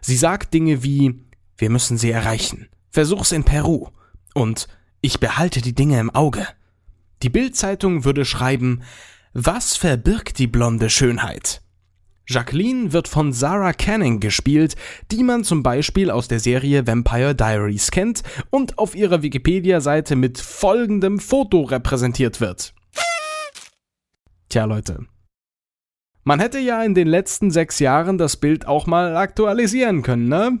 Sie 0.00 0.16
sagt 0.16 0.54
Dinge 0.54 0.82
wie 0.82 1.24
Wir 1.56 1.70
müssen 1.70 1.96
sie 1.96 2.10
erreichen. 2.10 2.68
Versuch's 2.90 3.32
in 3.32 3.44
Peru. 3.44 3.88
Und 4.34 4.68
ich 5.00 5.20
behalte 5.20 5.60
die 5.60 5.74
Dinge 5.74 6.00
im 6.00 6.10
Auge. 6.10 6.46
Die 7.22 7.30
Bildzeitung 7.30 8.04
würde 8.04 8.24
schreiben 8.24 8.82
Was 9.32 9.76
verbirgt 9.76 10.38
die 10.38 10.46
blonde 10.46 10.90
Schönheit? 10.90 11.62
Jacqueline 12.26 12.92
wird 12.92 13.08
von 13.08 13.32
Sarah 13.32 13.72
Canning 13.72 14.20
gespielt, 14.20 14.76
die 15.10 15.22
man 15.22 15.44
zum 15.44 15.62
Beispiel 15.62 16.10
aus 16.10 16.28
der 16.28 16.40
Serie 16.40 16.86
Vampire 16.86 17.34
Diaries 17.34 17.90
kennt 17.90 18.22
und 18.50 18.78
auf 18.78 18.94
ihrer 18.94 19.22
Wikipedia-Seite 19.22 20.16
mit 20.16 20.38
folgendem 20.38 21.18
Foto 21.18 21.62
repräsentiert 21.62 22.40
wird. 22.40 22.74
Tja, 24.48 24.64
Leute. 24.64 25.06
Man 26.24 26.38
hätte 26.38 26.58
ja 26.58 26.82
in 26.84 26.94
den 26.94 27.08
letzten 27.08 27.50
sechs 27.50 27.80
Jahren 27.80 28.16
das 28.16 28.36
Bild 28.36 28.66
auch 28.66 28.86
mal 28.86 29.16
aktualisieren 29.16 30.02
können, 30.02 30.28
ne? 30.28 30.60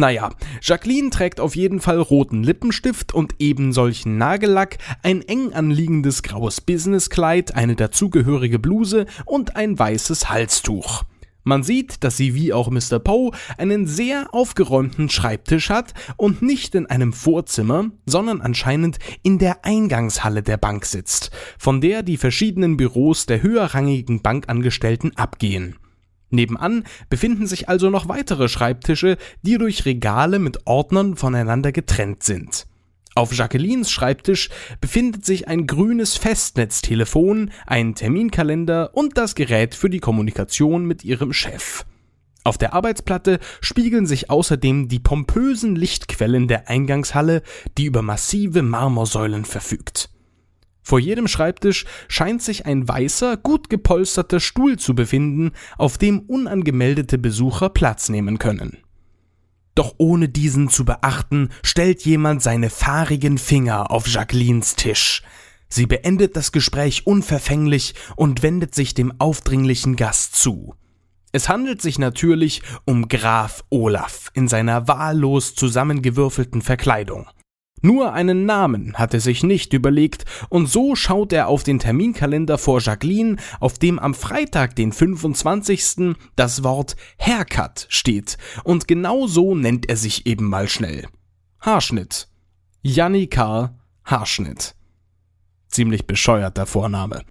Naja, 0.00 0.30
Jacqueline 0.62 1.10
trägt 1.10 1.40
auf 1.40 1.54
jeden 1.54 1.78
Fall 1.78 2.00
roten 2.00 2.42
Lippenstift 2.42 3.12
und 3.12 3.34
eben 3.38 3.74
solchen 3.74 4.16
Nagellack, 4.16 4.78
ein 5.02 5.20
eng 5.20 5.52
anliegendes 5.52 6.22
graues 6.22 6.62
Businesskleid, 6.62 7.54
eine 7.54 7.76
dazugehörige 7.76 8.58
Bluse 8.58 9.04
und 9.26 9.56
ein 9.56 9.78
weißes 9.78 10.30
Halstuch. 10.30 11.02
Man 11.44 11.62
sieht, 11.62 12.02
dass 12.02 12.16
sie 12.16 12.34
wie 12.34 12.54
auch 12.54 12.70
Mr. 12.70 12.98
Poe 12.98 13.32
einen 13.58 13.86
sehr 13.86 14.32
aufgeräumten 14.32 15.10
Schreibtisch 15.10 15.68
hat 15.68 15.92
und 16.16 16.40
nicht 16.40 16.74
in 16.74 16.86
einem 16.86 17.12
Vorzimmer, 17.12 17.90
sondern 18.06 18.40
anscheinend 18.40 18.98
in 19.22 19.36
der 19.36 19.66
Eingangshalle 19.66 20.42
der 20.42 20.56
Bank 20.56 20.86
sitzt, 20.86 21.30
von 21.58 21.82
der 21.82 22.02
die 22.02 22.16
verschiedenen 22.16 22.78
Büros 22.78 23.26
der 23.26 23.42
höherrangigen 23.42 24.22
Bankangestellten 24.22 25.14
abgehen. 25.18 25.76
Nebenan 26.30 26.84
befinden 27.08 27.46
sich 27.46 27.68
also 27.68 27.90
noch 27.90 28.08
weitere 28.08 28.48
Schreibtische, 28.48 29.18
die 29.42 29.58
durch 29.58 29.84
Regale 29.84 30.38
mit 30.38 30.66
Ordnern 30.66 31.16
voneinander 31.16 31.72
getrennt 31.72 32.22
sind. 32.22 32.66
Auf 33.16 33.34
Jacquelines 33.34 33.90
Schreibtisch 33.90 34.50
befindet 34.80 35.26
sich 35.26 35.48
ein 35.48 35.66
grünes 35.66 36.16
Festnetztelefon, 36.16 37.50
ein 37.66 37.94
Terminkalender 37.96 38.94
und 38.94 39.18
das 39.18 39.34
Gerät 39.34 39.74
für 39.74 39.90
die 39.90 39.98
Kommunikation 39.98 40.86
mit 40.86 41.04
ihrem 41.04 41.32
Chef. 41.32 41.84
Auf 42.44 42.56
der 42.56 42.72
Arbeitsplatte 42.72 43.38
spiegeln 43.60 44.06
sich 44.06 44.30
außerdem 44.30 44.88
die 44.88 45.00
pompösen 45.00 45.76
Lichtquellen 45.76 46.48
der 46.48 46.68
Eingangshalle, 46.68 47.42
die 47.76 47.84
über 47.84 48.00
massive 48.00 48.62
Marmorsäulen 48.62 49.44
verfügt. 49.44 50.08
Vor 50.82 50.98
jedem 50.98 51.28
Schreibtisch 51.28 51.84
scheint 52.08 52.42
sich 52.42 52.66
ein 52.66 52.88
weißer, 52.88 53.36
gut 53.36 53.70
gepolsterter 53.70 54.40
Stuhl 54.40 54.78
zu 54.78 54.94
befinden, 54.94 55.52
auf 55.76 55.98
dem 55.98 56.20
unangemeldete 56.20 57.18
Besucher 57.18 57.68
Platz 57.68 58.08
nehmen 58.08 58.38
können. 58.38 58.78
Doch 59.74 59.94
ohne 59.98 60.28
diesen 60.28 60.68
zu 60.68 60.84
beachten, 60.84 61.50
stellt 61.62 62.04
jemand 62.04 62.42
seine 62.42 62.70
fahrigen 62.70 63.38
Finger 63.38 63.90
auf 63.90 64.08
Jacquelines 64.08 64.76
Tisch. 64.76 65.22
Sie 65.68 65.86
beendet 65.86 66.36
das 66.36 66.50
Gespräch 66.50 67.06
unverfänglich 67.06 67.94
und 68.16 68.42
wendet 68.42 68.74
sich 68.74 68.92
dem 68.94 69.12
aufdringlichen 69.20 69.94
Gast 69.94 70.34
zu. 70.34 70.74
Es 71.32 71.48
handelt 71.48 71.80
sich 71.80 71.98
natürlich 72.00 72.62
um 72.84 73.06
Graf 73.06 73.62
Olaf 73.70 74.30
in 74.34 74.48
seiner 74.48 74.88
wahllos 74.88 75.54
zusammengewürfelten 75.54 76.60
Verkleidung. 76.60 77.28
Nur 77.82 78.12
einen 78.12 78.44
Namen 78.44 78.94
hat 78.94 79.14
er 79.14 79.20
sich 79.20 79.42
nicht 79.42 79.72
überlegt, 79.72 80.24
und 80.50 80.66
so 80.66 80.94
schaut 80.94 81.32
er 81.32 81.48
auf 81.48 81.62
den 81.62 81.78
Terminkalender 81.78 82.58
vor 82.58 82.80
Jacqueline, 82.80 83.36
auf 83.58 83.78
dem 83.78 83.98
am 83.98 84.14
Freitag, 84.14 84.76
den 84.76 84.92
25. 84.92 86.16
das 86.36 86.62
Wort 86.62 86.96
Haircut 87.18 87.86
steht, 87.88 88.36
und 88.64 88.86
genau 88.86 89.26
so 89.26 89.54
nennt 89.54 89.88
er 89.88 89.96
sich 89.96 90.26
eben 90.26 90.46
mal 90.46 90.68
schnell. 90.68 91.06
Haarschnitt. 91.60 92.28
Jannika 92.82 93.78
Haarschnitt. 94.04 94.74
Ziemlich 95.68 96.06
bescheuerter 96.06 96.66
Vorname. 96.66 97.22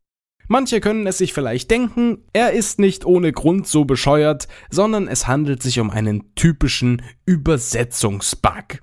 Manche 0.47 0.79
können 0.79 1.05
es 1.05 1.19
sich 1.19 1.33
vielleicht 1.33 1.69
denken, 1.69 2.23
er 2.33 2.53
ist 2.53 2.79
nicht 2.79 3.05
ohne 3.05 3.31
Grund 3.31 3.67
so 3.67 3.85
bescheuert, 3.85 4.47
sondern 4.71 5.07
es 5.07 5.27
handelt 5.27 5.61
sich 5.61 5.79
um 5.79 5.91
einen 5.91 6.33
typischen 6.33 7.03
Übersetzungsbug. 7.27 8.81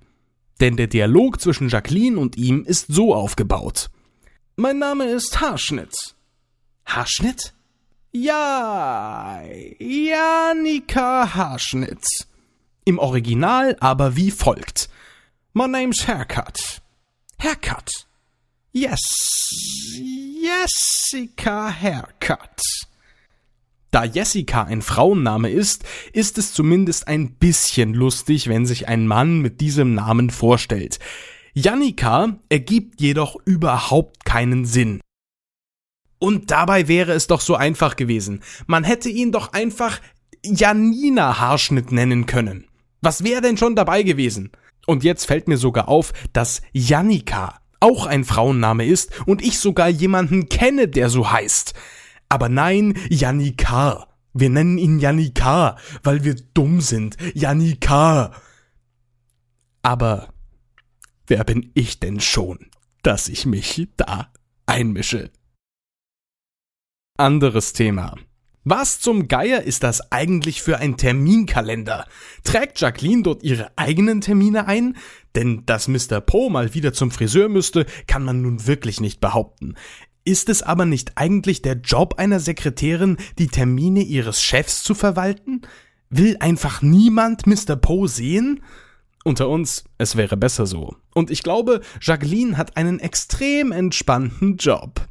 Denn 0.61 0.77
der 0.77 0.87
Dialog 0.87 1.41
zwischen 1.41 1.69
Jacqueline 1.69 2.19
und 2.19 2.37
ihm 2.37 2.65
ist 2.65 2.87
so 2.89 3.15
aufgebaut. 3.15 3.91
Mein 4.57 4.79
Name 4.79 5.05
ist 5.05 5.41
Haarschnitt. 5.41 6.15
Haarschnitt? 6.87 7.53
Ja, 8.13 9.43
Janika 9.79 11.35
Haarschnitt. 11.35 12.07
Im 12.85 12.99
Original 12.99 13.77
aber 13.81 14.17
wie 14.17 14.31
folgt. 14.31 14.89
My 15.53 15.67
name's 15.67 16.07
Haircut. 16.07 16.81
Haircut. 17.39 17.91
Yes, 18.73 19.01
Jessica 20.41 21.71
Haircut. 21.71 22.63
Da 23.97 24.05
Jessica 24.05 24.65
ein 24.65 24.83
Frauenname 24.83 25.49
ist, 25.49 25.85
ist 26.13 26.37
es 26.37 26.53
zumindest 26.53 27.09
ein 27.09 27.31
bisschen 27.37 27.95
lustig, 27.95 28.47
wenn 28.47 28.67
sich 28.67 28.89
ein 28.89 29.07
Mann 29.07 29.41
mit 29.41 29.63
diesem 29.63 29.95
Namen 29.95 30.29
vorstellt. 30.29 30.99
Jannika 31.55 32.39
ergibt 32.51 33.01
jedoch 33.01 33.37
überhaupt 33.47 34.27
keinen 34.27 34.67
Sinn. 34.67 35.01
Und 36.19 36.51
dabei 36.51 36.89
wäre 36.89 37.13
es 37.13 37.27
doch 37.27 37.41
so 37.41 37.55
einfach 37.55 37.97
gewesen. 37.97 38.43
Man 38.67 38.85
hätte 38.85 39.09
ihn 39.09 39.33
doch 39.33 39.55
einfach 39.55 40.03
Janina 40.45 41.39
Haarschnitt 41.39 41.91
nennen 41.91 42.27
können. 42.27 42.67
Was 43.01 43.25
wäre 43.25 43.41
denn 43.41 43.57
schon 43.57 43.77
dabei 43.77 44.03
gewesen? 44.03 44.51
Und 44.87 45.05
jetzt 45.05 45.25
fällt 45.25 45.49
mir 45.49 45.57
sogar 45.57 45.89
auf, 45.89 46.13
dass 46.35 46.61
Jannika 46.75 47.61
auch 47.81 48.05
ein 48.05 48.25
Frauenname 48.25 48.85
ist 48.85 49.27
und 49.27 49.43
ich 49.43 49.59
sogar 49.59 49.89
jemanden 49.89 50.51
kenne, 50.51 50.87
der 50.87 51.09
so 51.09 51.31
heißt. 51.31 51.73
Aber 52.37 52.51
nein, 52.51 52.93
Janikar. 53.09 54.09
Wir 54.35 54.51
nennen 54.51 54.77
ihn 54.77 54.99
Janikar, 54.99 55.79
weil 56.03 56.23
wir 56.23 56.35
dumm 56.35 56.83
sind. 56.83 57.17
Janikar. 57.33 58.39
Aber 59.81 60.35
wer 61.27 61.45
bin 61.45 61.71
ich 61.73 61.99
denn 61.99 62.21
schon, 62.21 62.59
dass 63.01 63.31
ich 63.31 63.47
mich 63.47 63.89
da 63.97 64.31
einmische? 64.67 65.31
Anderes 67.17 67.73
Thema. 67.73 68.15
Was 68.65 69.01
zum 69.01 69.29
Geier 69.29 69.63
ist 69.63 69.83
das 69.83 70.13
eigentlich 70.13 70.61
für 70.61 70.77
ein 70.77 70.99
Terminkalender? 70.99 72.07
Trägt 72.45 72.79
Jacqueline 72.81 73.23
dort 73.23 73.45
ihre 73.45 73.71
eigenen 73.79 74.21
Termine 74.21 74.67
ein? 74.67 74.99
Denn 75.35 75.65
dass 75.65 75.89
Mr. 75.89 76.21
Poe 76.21 76.51
mal 76.51 76.75
wieder 76.75 76.93
zum 76.93 77.11
Friseur 77.11 77.49
müsste, 77.49 77.87
kann 78.07 78.25
man 78.25 78.43
nun 78.43 78.67
wirklich 78.67 79.01
nicht 79.01 79.21
behaupten. 79.21 79.77
Ist 80.27 80.49
es 80.49 80.65
aber 80.65 80.87
nicht 80.87 81.13
eigentlich 81.15 81.63
der 81.63 81.75
Job 81.75 82.15
einer 82.19 82.41
Sekretärin, 82.41 83.17
die 83.39 83.47
Termine 83.47 84.03
ihres 84.03 84.43
Chefs 84.43 84.83
zu 84.83 84.97
verwalten? 84.97 85.63
Will 86.11 86.37
einfach 86.41 86.83
niemand 86.83 87.47
Mr. 87.47 87.77
Poe 87.77 88.09
sehen? 88.09 88.61
Unter 89.23 89.49
uns, 89.49 89.85
es 89.99 90.17
wäre 90.17 90.37
besser 90.37 90.67
so. 90.67 90.97
Und 91.15 91.31
ich 91.31 91.45
glaube, 91.45 91.81
Jacqueline 92.01 92.57
hat 92.57 92.77
einen 92.77 92.99
extrem 92.99 93.71
entspannten 93.71 94.57
Job. 94.57 95.07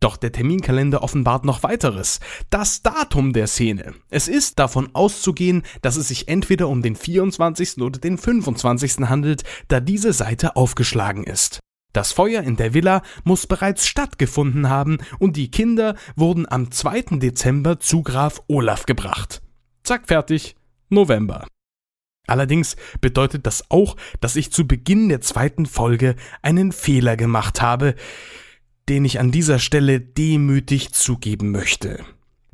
Doch 0.00 0.16
der 0.16 0.32
Terminkalender 0.32 1.00
offenbart 1.00 1.44
noch 1.44 1.62
weiteres. 1.62 2.18
Das 2.50 2.82
Datum 2.82 3.32
der 3.32 3.46
Szene. 3.46 3.94
Es 4.10 4.26
ist 4.26 4.58
davon 4.58 4.90
auszugehen, 4.94 5.62
dass 5.80 5.94
es 5.94 6.08
sich 6.08 6.26
entweder 6.26 6.68
um 6.68 6.82
den 6.82 6.96
24. 6.96 7.80
oder 7.82 8.00
den 8.00 8.18
25. 8.18 9.08
handelt, 9.08 9.44
da 9.68 9.78
diese 9.78 10.12
Seite 10.12 10.56
aufgeschlagen 10.56 11.22
ist. 11.22 11.60
Das 11.96 12.12
Feuer 12.12 12.42
in 12.42 12.56
der 12.56 12.74
Villa 12.74 13.00
muss 13.24 13.46
bereits 13.46 13.86
stattgefunden 13.86 14.68
haben 14.68 14.98
und 15.18 15.34
die 15.34 15.50
Kinder 15.50 15.96
wurden 16.14 16.46
am 16.46 16.70
2. 16.70 17.16
Dezember 17.18 17.80
zu 17.80 18.02
Graf 18.02 18.42
Olaf 18.48 18.84
gebracht. 18.84 19.40
Zack, 19.82 20.06
fertig. 20.06 20.56
November. 20.90 21.46
Allerdings 22.26 22.76
bedeutet 23.00 23.46
das 23.46 23.70
auch, 23.70 23.96
dass 24.20 24.36
ich 24.36 24.52
zu 24.52 24.66
Beginn 24.68 25.08
der 25.08 25.22
zweiten 25.22 25.64
Folge 25.64 26.16
einen 26.42 26.70
Fehler 26.70 27.16
gemacht 27.16 27.62
habe, 27.62 27.94
den 28.90 29.06
ich 29.06 29.18
an 29.18 29.32
dieser 29.32 29.58
Stelle 29.58 29.98
demütig 29.98 30.92
zugeben 30.92 31.50
möchte. 31.50 32.04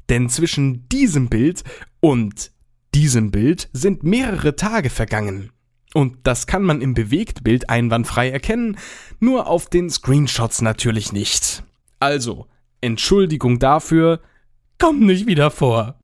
Denn 0.08 0.28
zwischen 0.28 0.88
diesem 0.88 1.28
Bild 1.28 1.64
und 1.98 2.52
diesem 2.94 3.32
Bild 3.32 3.70
sind 3.72 4.04
mehrere 4.04 4.54
Tage 4.54 4.88
vergangen. 4.88 5.50
Und 5.94 6.18
das 6.24 6.46
kann 6.46 6.62
man 6.62 6.80
im 6.80 6.94
Bewegtbild 6.94 7.68
einwandfrei 7.68 8.30
erkennen, 8.30 8.78
nur 9.20 9.46
auf 9.46 9.68
den 9.68 9.90
Screenshots 9.90 10.62
natürlich 10.62 11.12
nicht. 11.12 11.64
Also, 12.00 12.46
Entschuldigung 12.80 13.58
dafür, 13.58 14.20
kommt 14.78 15.02
nicht 15.02 15.26
wieder 15.26 15.50
vor. 15.50 16.00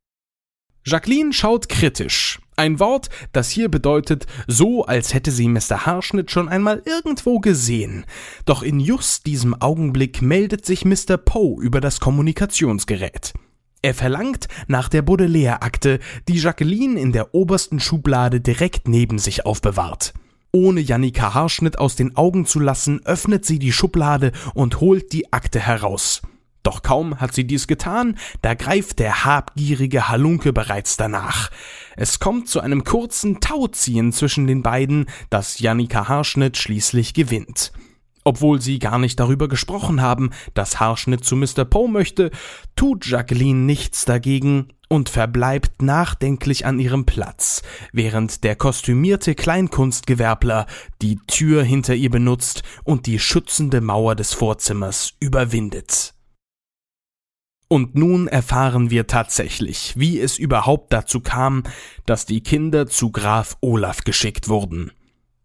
Jacqueline 0.85 1.33
schaut 1.33 1.69
kritisch. 1.69 2.41
Ein 2.57 2.81
Wort, 2.81 3.09
das 3.33 3.51
hier 3.51 3.69
bedeutet, 3.69 4.27
so 4.47 4.85
als 4.85 5.15
hätte 5.15 5.31
sie 5.31 5.49
Mr. 5.49 5.87
Haarschnitt 5.87 6.31
schon 6.31 6.49
einmal 6.49 6.83
irgendwo 6.87 7.41
gesehen. 7.41 8.05
Doch 8.47 8.63
in 8.63 8.81
just 8.81 9.27
diesem 9.27 9.61
Augenblick 9.61 10.23
meldet 10.23 10.67
sich 10.67 10.85
Mr. 10.85 11.17
Poe 11.17 11.63
über 11.63 11.81
das 11.81 12.01
Kommunikationsgerät. 12.01 13.33
Er 13.81 13.95
verlangt 13.95 14.49
nach 14.67 14.89
der 14.89 15.03
Baudelaire-Akte, 15.03 16.01
die 16.27 16.39
Jacqueline 16.39 16.99
in 16.99 17.13
der 17.13 17.35
obersten 17.35 17.79
Schublade 17.79 18.41
direkt 18.41 18.89
neben 18.89 19.19
sich 19.19 19.47
aufbewahrt. 19.47 20.15
Ohne 20.51 20.81
Jannika 20.81 21.35
Haarschnitt 21.35 21.79
aus 21.79 21.95
den 21.95 22.17
Augen 22.17 22.47
zu 22.47 22.59
lassen, 22.59 23.01
öffnet 23.05 23.45
sie 23.45 23.59
die 23.59 23.73
Schublade 23.73 24.33
und 24.55 24.81
holt 24.81 25.13
die 25.13 25.33
Akte 25.33 25.61
heraus. 25.61 26.23
Doch 26.65 26.83
kaum 26.83 27.21
hat 27.21 27.35
sie 27.35 27.47
dies 27.47 27.67
getan, 27.67 28.19
da 28.43 28.55
greift 28.55 28.99
der 28.99 29.25
habgierige 29.25 30.09
Halunke 30.09 30.53
bereits 30.53 30.97
danach. 30.97 31.51
Es 31.97 32.19
kommt 32.19 32.49
zu 32.49 32.61
einem 32.61 32.83
kurzen 32.83 33.41
Tauziehen 33.41 34.13
zwischen 34.13 34.47
den 34.47 34.63
beiden, 34.63 35.07
das 35.31 35.61
Jannika 35.61 36.09
Haarschnitt 36.09 36.57
schließlich 36.57 37.15
gewinnt. 37.15 37.73
Obwohl 38.29 38.61
sie 38.61 38.79
gar 38.79 38.99
nicht 38.99 39.19
darüber 39.21 39.49
gesprochen 39.49 40.03
haben, 40.03 40.33
dass 40.53 40.79
Haarschnitt 40.79 41.25
zu 41.25 41.35
Mr. 41.35 41.65
Poe 41.65 41.89
möchte, 41.89 42.31
tut 42.77 43.07
Jacqueline 43.07 43.61
nichts 43.61 44.05
dagegen 44.05 44.69
und 44.91 45.09
verbleibt 45.09 45.81
nachdenklich 45.81 46.67
an 46.67 46.79
ihrem 46.79 47.07
Platz, 47.07 47.63
während 47.91 48.45
der 48.45 48.55
kostümierte 48.55 49.35
Kleinkunstgewerbler 49.35 50.67
die 51.01 51.17
Tür 51.27 51.63
hinter 51.63 51.95
ihr 51.95 52.11
benutzt 52.11 52.65
und 52.85 53.07
die 53.07 53.19
schützende 53.19 53.81
Mauer 53.81 54.15
des 54.15 54.35
Vorzimmers 54.35 55.15
überwindet. 55.21 56.13
Und 57.69 57.95
nun 57.95 58.29
erfahren 58.29 58.91
wir 58.91 59.07
tatsächlich, 59.07 59.95
wie 59.97 60.21
es 60.21 60.39
überhaupt 60.39 60.93
dazu 60.93 61.21
kam, 61.21 61.63
dass 62.05 62.27
die 62.27 62.43
Kinder 62.43 62.89
zu 62.89 63.11
Graf 63.11 63.57
Olaf 63.63 64.05
geschickt 64.05 64.51
wurden. 64.51 64.93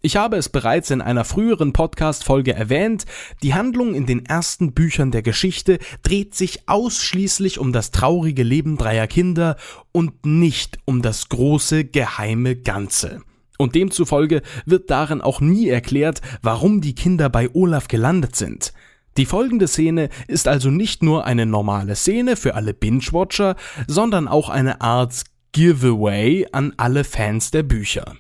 Ich 0.05 0.17
habe 0.17 0.35
es 0.35 0.49
bereits 0.49 0.91
in 0.91 0.99
einer 0.99 1.23
früheren 1.23 1.71
Podcast-Folge 1.71 2.53
erwähnt, 2.53 3.05
die 3.41 3.53
Handlung 3.53 3.95
in 3.95 4.05
den 4.05 4.25
ersten 4.25 4.73
Büchern 4.73 5.11
der 5.11 5.21
Geschichte 5.21 5.79
dreht 6.01 6.35
sich 6.35 6.67
ausschließlich 6.67 7.57
um 7.57 7.71
das 7.71 7.91
traurige 7.91 8.43
Leben 8.43 8.75
dreier 8.75 9.07
Kinder 9.07 9.55
und 9.93 10.25
nicht 10.25 10.77
um 10.83 11.01
das 11.01 11.29
große 11.29 11.85
geheime 11.85 12.57
Ganze. 12.57 13.21
Und 13.57 13.75
demzufolge 13.75 14.41
wird 14.65 14.91
darin 14.91 15.21
auch 15.21 15.39
nie 15.39 15.69
erklärt, 15.69 16.21
warum 16.41 16.81
die 16.81 16.95
Kinder 16.95 17.29
bei 17.29 17.49
Olaf 17.53 17.87
gelandet 17.87 18.35
sind. 18.35 18.73
Die 19.15 19.25
folgende 19.25 19.69
Szene 19.69 20.09
ist 20.27 20.49
also 20.49 20.69
nicht 20.69 21.01
nur 21.01 21.23
eine 21.23 21.45
normale 21.45 21.95
Szene 21.95 22.35
für 22.35 22.55
alle 22.55 22.73
Binge-Watcher, 22.73 23.55
sondern 23.87 24.27
auch 24.27 24.49
eine 24.49 24.81
Art 24.81 25.23
Giveaway 25.53 26.45
an 26.51 26.73
alle 26.75 27.05
Fans 27.05 27.51
der 27.51 27.63
Bücher. 27.63 28.17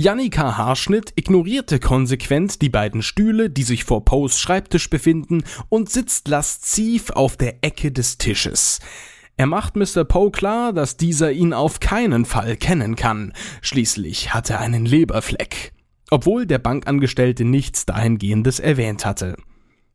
Jannika 0.00 0.56
Haarschnitt 0.56 1.12
ignorierte 1.16 1.80
konsequent 1.80 2.62
die 2.62 2.68
beiden 2.68 3.02
Stühle, 3.02 3.50
die 3.50 3.64
sich 3.64 3.82
vor 3.82 4.04
Poes 4.04 4.38
Schreibtisch 4.38 4.88
befinden, 4.90 5.42
und 5.70 5.90
sitzt 5.90 6.28
lasziv 6.28 7.10
auf 7.10 7.36
der 7.36 7.64
Ecke 7.64 7.90
des 7.90 8.16
Tisches. 8.16 8.78
Er 9.36 9.46
macht 9.46 9.74
Mr. 9.74 10.04
Poe 10.04 10.30
klar, 10.30 10.72
dass 10.72 10.98
dieser 10.98 11.32
ihn 11.32 11.52
auf 11.52 11.80
keinen 11.80 12.26
Fall 12.26 12.56
kennen 12.56 12.94
kann. 12.94 13.32
Schließlich 13.60 14.32
hat 14.32 14.50
er 14.50 14.60
einen 14.60 14.86
Leberfleck. 14.86 15.72
Obwohl 16.12 16.46
der 16.46 16.60
Bankangestellte 16.60 17.44
nichts 17.44 17.84
dahingehendes 17.84 18.60
erwähnt 18.60 19.04
hatte. 19.04 19.34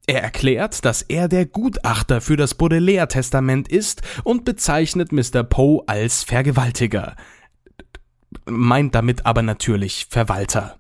Er 0.06 0.22
erklärt, 0.22 0.84
dass 0.84 1.02
er 1.02 1.30
der 1.30 1.46
Gutachter 1.46 2.20
für 2.20 2.36
das 2.36 2.56
Baudelaire-Testament 2.56 3.70
ist 3.70 4.02
und 4.26 4.44
bezeichnet 4.44 5.14
Mr. 5.14 5.44
Poe 5.44 5.82
als 5.88 6.26
Vergewaltiger. 6.26 7.16
Meint 8.46 8.96
damit 8.96 9.26
aber 9.26 9.42
natürlich 9.42 10.08
Verwalter. 10.10 10.80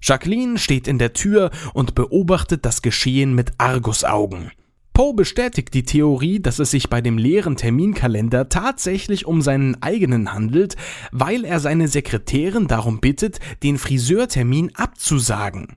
Jacqueline 0.00 0.58
steht 0.58 0.86
in 0.86 0.98
der 0.98 1.12
Tür 1.12 1.50
und 1.74 1.94
beobachtet 1.94 2.64
das 2.64 2.82
Geschehen 2.82 3.34
mit 3.34 3.52
Argusaugen. 3.58 4.52
Poe 4.98 5.14
bestätigt 5.14 5.74
die 5.74 5.84
Theorie, 5.84 6.40
dass 6.40 6.58
es 6.58 6.72
sich 6.72 6.90
bei 6.90 7.00
dem 7.00 7.18
leeren 7.18 7.56
Terminkalender 7.56 8.48
tatsächlich 8.48 9.26
um 9.26 9.42
seinen 9.42 9.80
eigenen 9.80 10.32
handelt, 10.32 10.76
weil 11.12 11.44
er 11.44 11.60
seine 11.60 11.86
Sekretärin 11.86 12.66
darum 12.66 12.98
bittet, 12.98 13.38
den 13.62 13.78
Friseurtermin 13.78 14.74
abzusagen. 14.74 15.76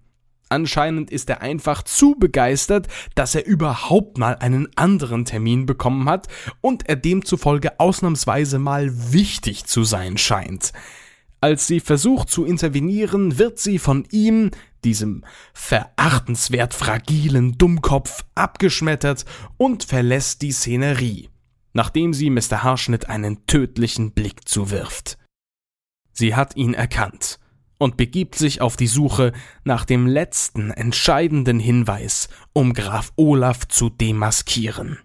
Anscheinend 0.51 1.11
ist 1.11 1.29
er 1.29 1.41
einfach 1.41 1.81
zu 1.81 2.15
begeistert, 2.19 2.89
dass 3.15 3.35
er 3.35 3.45
überhaupt 3.45 4.17
mal 4.17 4.35
einen 4.35 4.67
anderen 4.75 5.23
Termin 5.23 5.65
bekommen 5.65 6.09
hat 6.09 6.27
und 6.59 6.89
er 6.89 6.97
demzufolge 6.97 7.79
ausnahmsweise 7.79 8.59
mal 8.59 9.13
wichtig 9.13 9.63
zu 9.63 9.85
sein 9.85 10.17
scheint. 10.17 10.73
Als 11.39 11.67
sie 11.67 11.79
versucht 11.79 12.29
zu 12.29 12.43
intervenieren, 12.43 13.37
wird 13.37 13.59
sie 13.59 13.79
von 13.79 14.05
ihm, 14.11 14.51
diesem 14.83 15.23
verachtenswert 15.53 16.73
fragilen 16.73 17.57
Dummkopf, 17.57 18.25
abgeschmettert 18.35 19.23
und 19.55 19.85
verlässt 19.85 20.41
die 20.41 20.51
Szenerie, 20.51 21.29
nachdem 21.71 22.13
sie 22.13 22.29
Mr. 22.29 22.61
Haarschnitt 22.61 23.07
einen 23.07 23.45
tödlichen 23.45 24.11
Blick 24.11 24.49
zuwirft. 24.49 25.17
Sie 26.11 26.35
hat 26.35 26.57
ihn 26.57 26.73
erkannt 26.73 27.39
und 27.81 27.97
begibt 27.97 28.35
sich 28.35 28.61
auf 28.61 28.77
die 28.77 28.85
Suche 28.85 29.31
nach 29.63 29.85
dem 29.85 30.05
letzten 30.05 30.69
entscheidenden 30.69 31.59
Hinweis, 31.59 32.29
um 32.53 32.73
Graf 32.73 33.11
Olaf 33.15 33.67
zu 33.67 33.89
demaskieren. 33.89 34.99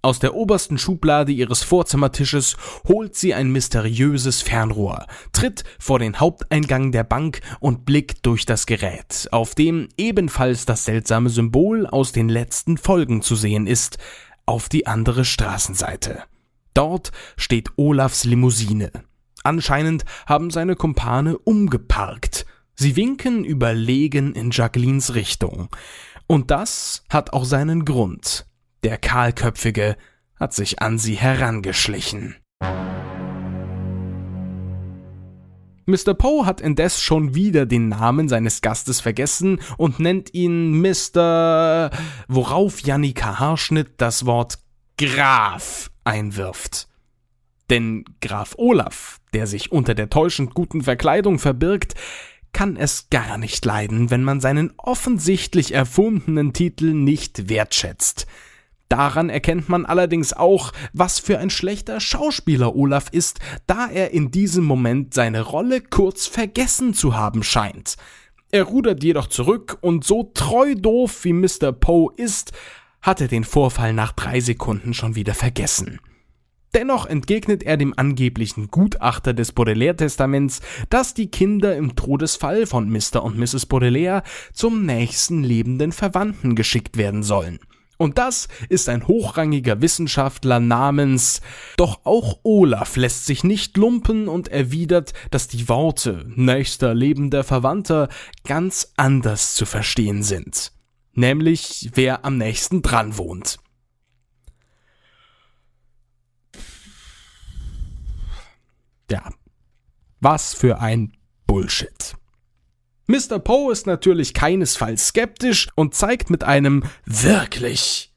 Aus 0.00 0.20
der 0.20 0.36
obersten 0.36 0.78
Schublade 0.78 1.32
ihres 1.32 1.64
Vorzimmertisches 1.64 2.56
holt 2.86 3.16
sie 3.16 3.34
ein 3.34 3.50
mysteriöses 3.50 4.42
Fernrohr, 4.42 5.06
tritt 5.32 5.64
vor 5.80 5.98
den 5.98 6.20
Haupteingang 6.20 6.92
der 6.92 7.02
Bank 7.02 7.40
und 7.58 7.84
blickt 7.84 8.24
durch 8.24 8.46
das 8.46 8.66
Gerät, 8.66 9.26
auf 9.32 9.56
dem 9.56 9.88
ebenfalls 9.96 10.66
das 10.66 10.84
seltsame 10.84 11.30
Symbol 11.30 11.88
aus 11.88 12.12
den 12.12 12.28
letzten 12.28 12.78
Folgen 12.78 13.22
zu 13.22 13.34
sehen 13.34 13.66
ist, 13.66 13.98
auf 14.44 14.68
die 14.68 14.86
andere 14.86 15.24
Straßenseite. 15.24 16.22
Dort 16.74 17.10
steht 17.36 17.70
Olafs 17.74 18.22
Limousine, 18.22 18.92
Anscheinend 19.46 20.04
haben 20.26 20.50
seine 20.50 20.74
Kumpane 20.74 21.38
umgeparkt. 21.38 22.46
Sie 22.74 22.96
winken 22.96 23.44
überlegen 23.44 24.34
in 24.34 24.50
Jacquelines 24.50 25.14
Richtung. 25.14 25.68
Und 26.26 26.50
das 26.50 27.04
hat 27.08 27.32
auch 27.32 27.44
seinen 27.44 27.84
Grund. 27.84 28.44
Der 28.82 28.98
Kahlköpfige 28.98 29.96
hat 30.34 30.52
sich 30.52 30.82
an 30.82 30.98
sie 30.98 31.14
herangeschlichen. 31.14 32.34
Mr. 35.88 36.14
Poe 36.14 36.44
hat 36.44 36.60
indes 36.60 37.00
schon 37.00 37.36
wieder 37.36 37.66
den 37.66 37.90
Namen 37.90 38.28
seines 38.28 38.62
Gastes 38.62 39.00
vergessen 39.00 39.60
und 39.76 40.00
nennt 40.00 40.34
ihn 40.34 40.80
Mr. 40.80 41.90
worauf 42.26 42.80
Jannika 42.80 43.38
Haarschnitt 43.38 43.92
das 43.98 44.26
Wort 44.26 44.58
Graf 44.98 45.92
einwirft. 46.02 46.88
Denn 47.70 48.04
Graf 48.20 48.54
Olaf, 48.58 49.20
der 49.32 49.46
sich 49.46 49.72
unter 49.72 49.94
der 49.94 50.10
täuschend 50.10 50.54
guten 50.54 50.82
Verkleidung 50.82 51.38
verbirgt, 51.38 51.94
kann 52.52 52.76
es 52.76 53.10
gar 53.10 53.38
nicht 53.38 53.64
leiden, 53.64 54.10
wenn 54.10 54.22
man 54.22 54.40
seinen 54.40 54.72
offensichtlich 54.78 55.74
erfundenen 55.74 56.52
Titel 56.52 56.94
nicht 56.94 57.48
wertschätzt. 57.48 58.26
Daran 58.88 59.30
erkennt 59.30 59.68
man 59.68 59.84
allerdings 59.84 60.32
auch, 60.32 60.72
was 60.92 61.18
für 61.18 61.38
ein 61.38 61.50
schlechter 61.50 62.00
Schauspieler 62.00 62.76
Olaf 62.76 63.08
ist, 63.10 63.40
da 63.66 63.88
er 63.88 64.12
in 64.12 64.30
diesem 64.30 64.64
Moment 64.64 65.12
seine 65.12 65.42
Rolle 65.42 65.80
kurz 65.80 66.26
vergessen 66.26 66.94
zu 66.94 67.16
haben 67.16 67.42
scheint. 67.42 67.96
Er 68.52 68.62
rudert 68.62 69.02
jedoch 69.02 69.26
zurück 69.26 69.76
und 69.80 70.04
so 70.04 70.30
treu 70.32 70.76
doof 70.76 71.24
wie 71.24 71.32
Mr. 71.32 71.72
Poe 71.72 72.12
ist, 72.16 72.52
hat 73.02 73.20
er 73.20 73.28
den 73.28 73.44
Vorfall 73.44 73.92
nach 73.92 74.12
drei 74.12 74.40
Sekunden 74.40 74.94
schon 74.94 75.16
wieder 75.16 75.34
vergessen. 75.34 76.00
Dennoch 76.76 77.06
entgegnet 77.06 77.62
er 77.62 77.78
dem 77.78 77.94
angeblichen 77.96 78.70
Gutachter 78.70 79.32
des 79.32 79.52
Baudelaire-Testaments, 79.52 80.60
dass 80.90 81.14
die 81.14 81.30
Kinder 81.30 81.74
im 81.74 81.96
Todesfall 81.96 82.66
von 82.66 82.90
Mr. 82.90 83.22
und 83.22 83.38
Mrs. 83.38 83.64
Baudelaire 83.64 84.22
zum 84.52 84.84
nächsten 84.84 85.42
lebenden 85.42 85.90
Verwandten 85.90 86.54
geschickt 86.54 86.98
werden 86.98 87.22
sollen. 87.22 87.60
Und 87.96 88.18
das 88.18 88.48
ist 88.68 88.90
ein 88.90 89.08
hochrangiger 89.08 89.80
Wissenschaftler 89.80 90.60
namens. 90.60 91.40
Doch 91.78 92.00
auch 92.04 92.40
Olaf 92.42 92.96
lässt 92.96 93.24
sich 93.24 93.42
nicht 93.42 93.78
lumpen 93.78 94.28
und 94.28 94.48
erwidert, 94.48 95.14
dass 95.30 95.48
die 95.48 95.70
Worte 95.70 96.26
nächster 96.36 96.92
lebender 96.94 97.42
Verwandter 97.42 98.10
ganz 98.44 98.92
anders 98.98 99.54
zu 99.54 99.64
verstehen 99.64 100.22
sind. 100.22 100.72
Nämlich 101.14 101.88
wer 101.94 102.26
am 102.26 102.36
nächsten 102.36 102.82
dran 102.82 103.16
wohnt. 103.16 103.56
Ja. 109.10 109.30
Was 110.20 110.54
für 110.54 110.80
ein 110.80 111.12
Bullshit. 111.46 112.16
Mr. 113.06 113.38
Poe 113.38 113.70
ist 113.70 113.86
natürlich 113.86 114.34
keinesfalls 114.34 115.08
skeptisch 115.08 115.68
und 115.76 115.94
zeigt 115.94 116.28
mit 116.28 116.42
einem 116.42 116.82
wirklich, 117.04 118.12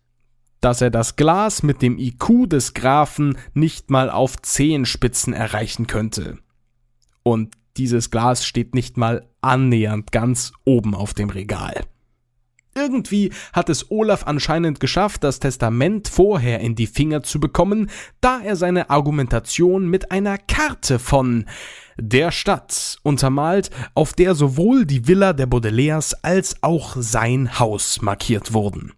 dass 0.62 0.82
er 0.82 0.89
das 0.89 1.15
Glas 1.15 1.62
mit 1.62 1.84
dem 1.84 1.99
IQ 1.99 2.49
des 2.49 2.73
Grafen 2.73 3.38
nicht 3.54 3.91
mal 3.91 4.10
auf 4.10 4.41
Zehenspitzen 4.41 5.34
erreichen 5.34 5.86
könnte. 5.86 6.39
Und 7.21 7.54
dieses 7.78 8.10
Glas 8.10 8.45
steht 8.45 8.73
nicht 8.73 8.97
mal 8.97 9.30
annähernd 9.41 10.12
ganz 10.12 10.54
oben 10.65 10.95
auf 10.95 11.13
dem 11.13 11.30
Regal. 11.30 11.86
Irgendwie 12.76 13.32
hat 13.52 13.70
es 13.70 13.90
Olaf 13.90 14.26
anscheinend 14.28 14.80
geschafft, 14.80 15.24
das 15.24 15.40
Testament 15.40 16.08
vorher 16.08 16.60
in 16.60 16.76
die 16.76 16.88
Finger 16.88 17.24
zu 17.24 17.40
bekommen, 17.40 17.90
da 18.22 18.42
er 18.42 18.56
seine 18.56 18.90
Argumentation 18.90 19.88
mit 19.88 20.12
einer 20.12 20.38
Karte 20.38 21.00
von 21.00 21.46
der 21.98 22.32
Stadt 22.32 22.98
untermalt, 23.04 23.72
auf 23.96 24.14
der 24.14 24.36
sowohl 24.36 24.86
die 24.86 25.08
Villa 25.08 25.34
der 25.34 25.48
Baudelaires 25.48 26.14
als 26.24 26.62
auch 26.62 26.96
sein 26.98 27.60
Haus 27.60 28.02
markiert 28.02 28.54
wurden. 28.54 28.94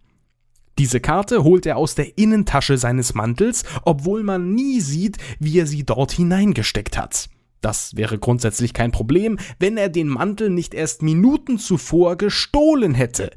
Diese 0.78 1.00
Karte 1.00 1.44
holt 1.44 1.66
er 1.66 1.76
aus 1.76 1.94
der 1.94 2.16
Innentasche 2.16 2.78
seines 2.78 3.14
Mantels, 3.14 3.64
obwohl 3.84 4.22
man 4.22 4.54
nie 4.54 4.80
sieht, 4.80 5.18
wie 5.38 5.58
er 5.58 5.66
sie 5.66 5.84
dort 5.84 6.12
hineingesteckt 6.12 6.96
hat. 6.96 7.28
Das 7.62 7.96
wäre 7.96 8.18
grundsätzlich 8.18 8.74
kein 8.74 8.90
Problem, 8.90 9.38
wenn 9.60 9.76
er 9.76 9.88
den 9.88 10.08
Mantel 10.08 10.50
nicht 10.50 10.74
erst 10.74 11.00
Minuten 11.00 11.58
zuvor 11.58 12.16
gestohlen 12.16 12.92
hätte. 12.92 13.30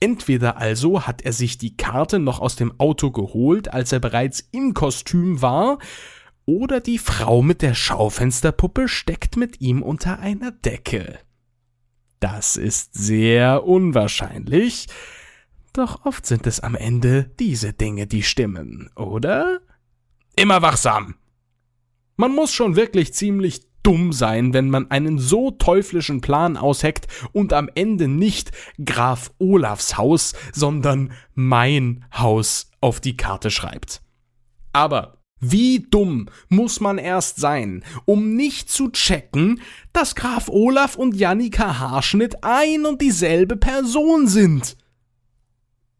Entweder 0.00 0.58
also 0.58 1.06
hat 1.06 1.22
er 1.22 1.32
sich 1.32 1.58
die 1.58 1.76
Karte 1.76 2.18
noch 2.18 2.40
aus 2.40 2.56
dem 2.56 2.78
Auto 2.78 3.12
geholt, 3.12 3.72
als 3.72 3.92
er 3.92 4.00
bereits 4.00 4.46
im 4.50 4.74
Kostüm 4.74 5.40
war, 5.40 5.78
oder 6.44 6.80
die 6.80 6.98
Frau 6.98 7.40
mit 7.40 7.62
der 7.62 7.74
Schaufensterpuppe 7.74 8.88
steckt 8.88 9.36
mit 9.36 9.60
ihm 9.60 9.82
unter 9.82 10.18
einer 10.18 10.50
Decke. 10.50 11.20
Das 12.18 12.56
ist 12.56 12.94
sehr 12.94 13.64
unwahrscheinlich, 13.64 14.88
doch 15.72 16.04
oft 16.04 16.26
sind 16.26 16.48
es 16.48 16.58
am 16.58 16.74
Ende 16.74 17.30
diese 17.38 17.74
Dinge, 17.74 18.08
die 18.08 18.24
stimmen, 18.24 18.90
oder? 18.96 19.60
Immer 20.34 20.62
wachsam! 20.62 21.14
Man 22.16 22.34
muss 22.34 22.52
schon 22.52 22.74
wirklich 22.74 23.14
ziemlich 23.14 23.67
dumm 23.88 24.12
sein, 24.12 24.52
wenn 24.52 24.68
man 24.68 24.90
einen 24.90 25.18
so 25.18 25.50
teuflischen 25.50 26.20
Plan 26.20 26.58
ausheckt 26.58 27.06
und 27.32 27.54
am 27.54 27.70
Ende 27.74 28.06
nicht 28.06 28.52
Graf 28.84 29.32
Olafs 29.38 29.96
Haus, 29.96 30.34
sondern 30.52 31.12
mein 31.34 32.04
Haus 32.12 32.70
auf 32.82 33.00
die 33.00 33.16
Karte 33.16 33.50
schreibt. 33.50 34.02
Aber 34.74 35.22
wie 35.40 35.86
dumm 35.88 36.26
muss 36.50 36.80
man 36.80 36.98
erst 36.98 37.40
sein, 37.40 37.82
um 38.04 38.34
nicht 38.36 38.70
zu 38.70 38.90
checken, 38.90 39.62
dass 39.94 40.14
Graf 40.14 40.50
Olaf 40.50 40.96
und 40.96 41.16
Jannika 41.16 41.78
Haarschnitt 41.78 42.44
ein 42.44 42.84
und 42.84 43.00
dieselbe 43.00 43.56
Person 43.56 44.26
sind? 44.26 44.76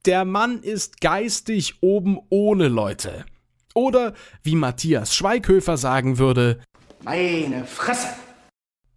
Der 0.05 0.27
Mann 0.27 0.61
ist 0.61 1.01
geistig 1.01 1.77
oben 1.81 2.19
ohne 2.29 2.69
Leute. 2.69 3.25
Oder, 3.73 4.13
wie 4.43 4.57
Matthias 4.57 5.15
Schweighöfer 5.15 5.79
sagen 5.79 6.19
würde, 6.19 6.61
meine 7.03 7.65
Fresse! 7.65 8.09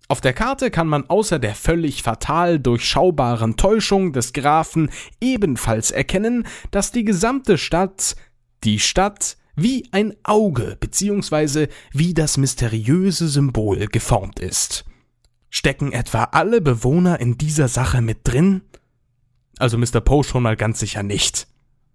Auf 0.07 0.19
der 0.19 0.33
Karte 0.33 0.71
kann 0.71 0.87
man 0.87 1.09
außer 1.09 1.39
der 1.39 1.55
völlig 1.55 2.03
fatal 2.03 2.59
durchschaubaren 2.59 3.55
Täuschung 3.55 4.11
des 4.11 4.33
Grafen 4.33 4.89
ebenfalls 5.21 5.89
erkennen, 5.91 6.45
dass 6.69 6.91
die 6.91 7.05
gesamte 7.05 7.57
Stadt, 7.57 8.17
die 8.65 8.79
Stadt, 8.79 9.37
wie 9.55 9.87
ein 9.91 10.13
Auge 10.23 10.75
bzw. 10.79 11.67
wie 11.93 12.13
das 12.13 12.37
mysteriöse 12.37 13.29
Symbol 13.29 13.87
geformt 13.87 14.39
ist. 14.39 14.83
Stecken 15.49 15.93
etwa 15.93 16.25
alle 16.25 16.59
Bewohner 16.59 17.19
in 17.21 17.37
dieser 17.37 17.69
Sache 17.69 18.01
mit 18.01 18.19
drin? 18.23 18.63
Also 19.59 19.77
Mr. 19.77 20.01
Poe 20.01 20.23
schon 20.23 20.43
mal 20.43 20.57
ganz 20.57 20.79
sicher 20.79 21.03
nicht. 21.03 21.47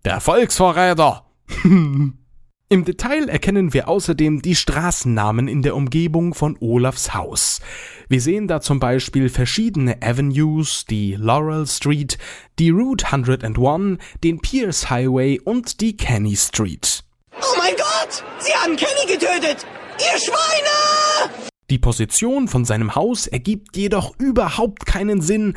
Der 0.07 0.21
Volksverräter! 0.21 1.27
Im 2.69 2.85
Detail 2.85 3.29
erkennen 3.29 3.73
wir 3.75 3.87
außerdem 3.89 4.43
die 4.43 4.57
Straßennamen 4.57 5.47
in 5.47 5.63
der 5.63 5.77
Umgebung 5.77 6.35
von 6.35 6.57
Olafs 6.59 7.15
Haus. 7.15 7.61
Wir 8.09 8.21
sehen 8.21 8.49
da 8.49 8.61
zum 8.61 8.81
Beispiel 8.81 9.29
verschiedene 9.29 10.03
Avenues, 10.03 10.85
die 10.85 11.15
Laurel 11.15 11.69
Street, 11.69 12.19
die 12.59 12.71
Route 12.71 13.07
101, 13.07 14.03
den 14.25 14.41
Pierce 14.41 14.91
Highway 14.91 15.39
und 15.39 15.81
die 15.81 15.97
Kenny 15.97 16.35
Street. 16.35 17.05
Oh 17.41 17.57
mein 17.57 17.77
Gott! 17.77 18.25
Sie 18.41 18.53
haben 18.53 18.75
Kenny 18.75 19.13
getötet! 19.13 19.65
Ihr 20.01 20.19
Schweine! 20.19 21.47
Die 21.69 21.79
Position 21.79 22.47
von 22.47 22.65
seinem 22.65 22.95
Haus 22.95 23.27
ergibt 23.27 23.77
jedoch 23.77 24.15
überhaupt 24.19 24.87
keinen 24.87 25.21
Sinn, 25.21 25.57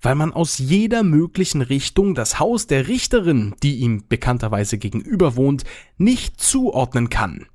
weil 0.00 0.14
man 0.14 0.32
aus 0.32 0.56
jeder 0.56 1.02
möglichen 1.02 1.60
Richtung 1.60 2.14
das 2.14 2.38
Haus 2.38 2.66
der 2.66 2.88
Richterin, 2.88 3.54
die 3.62 3.76
ihm 3.76 4.04
bekannterweise 4.08 4.78
gegenüber 4.78 5.36
wohnt, 5.36 5.64
nicht 5.98 6.40
zuordnen 6.40 7.10
kann. 7.10 7.46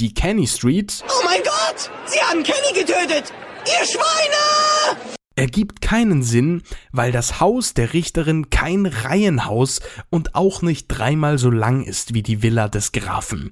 Die 0.00 0.14
Kenny 0.14 0.46
Street. 0.46 1.04
Oh 1.06 1.24
mein 1.26 1.42
Gott! 1.42 1.90
Sie 2.06 2.18
haben 2.20 2.42
Kenny 2.42 2.72
getötet! 2.72 3.32
Ihr 3.66 3.86
Schweine! 3.86 5.12
ergibt 5.36 5.80
keinen 5.80 6.22
Sinn, 6.22 6.62
weil 6.92 7.12
das 7.12 7.40
Haus 7.40 7.74
der 7.74 7.94
Richterin 7.94 8.50
kein 8.50 8.86
Reihenhaus 8.86 9.80
und 10.10 10.34
auch 10.34 10.62
nicht 10.62 10.88
dreimal 10.88 11.38
so 11.38 11.50
lang 11.50 11.82
ist 11.82 12.14
wie 12.14 12.22
die 12.22 12.42
Villa 12.42 12.68
des 12.68 12.92
Grafen. 12.92 13.50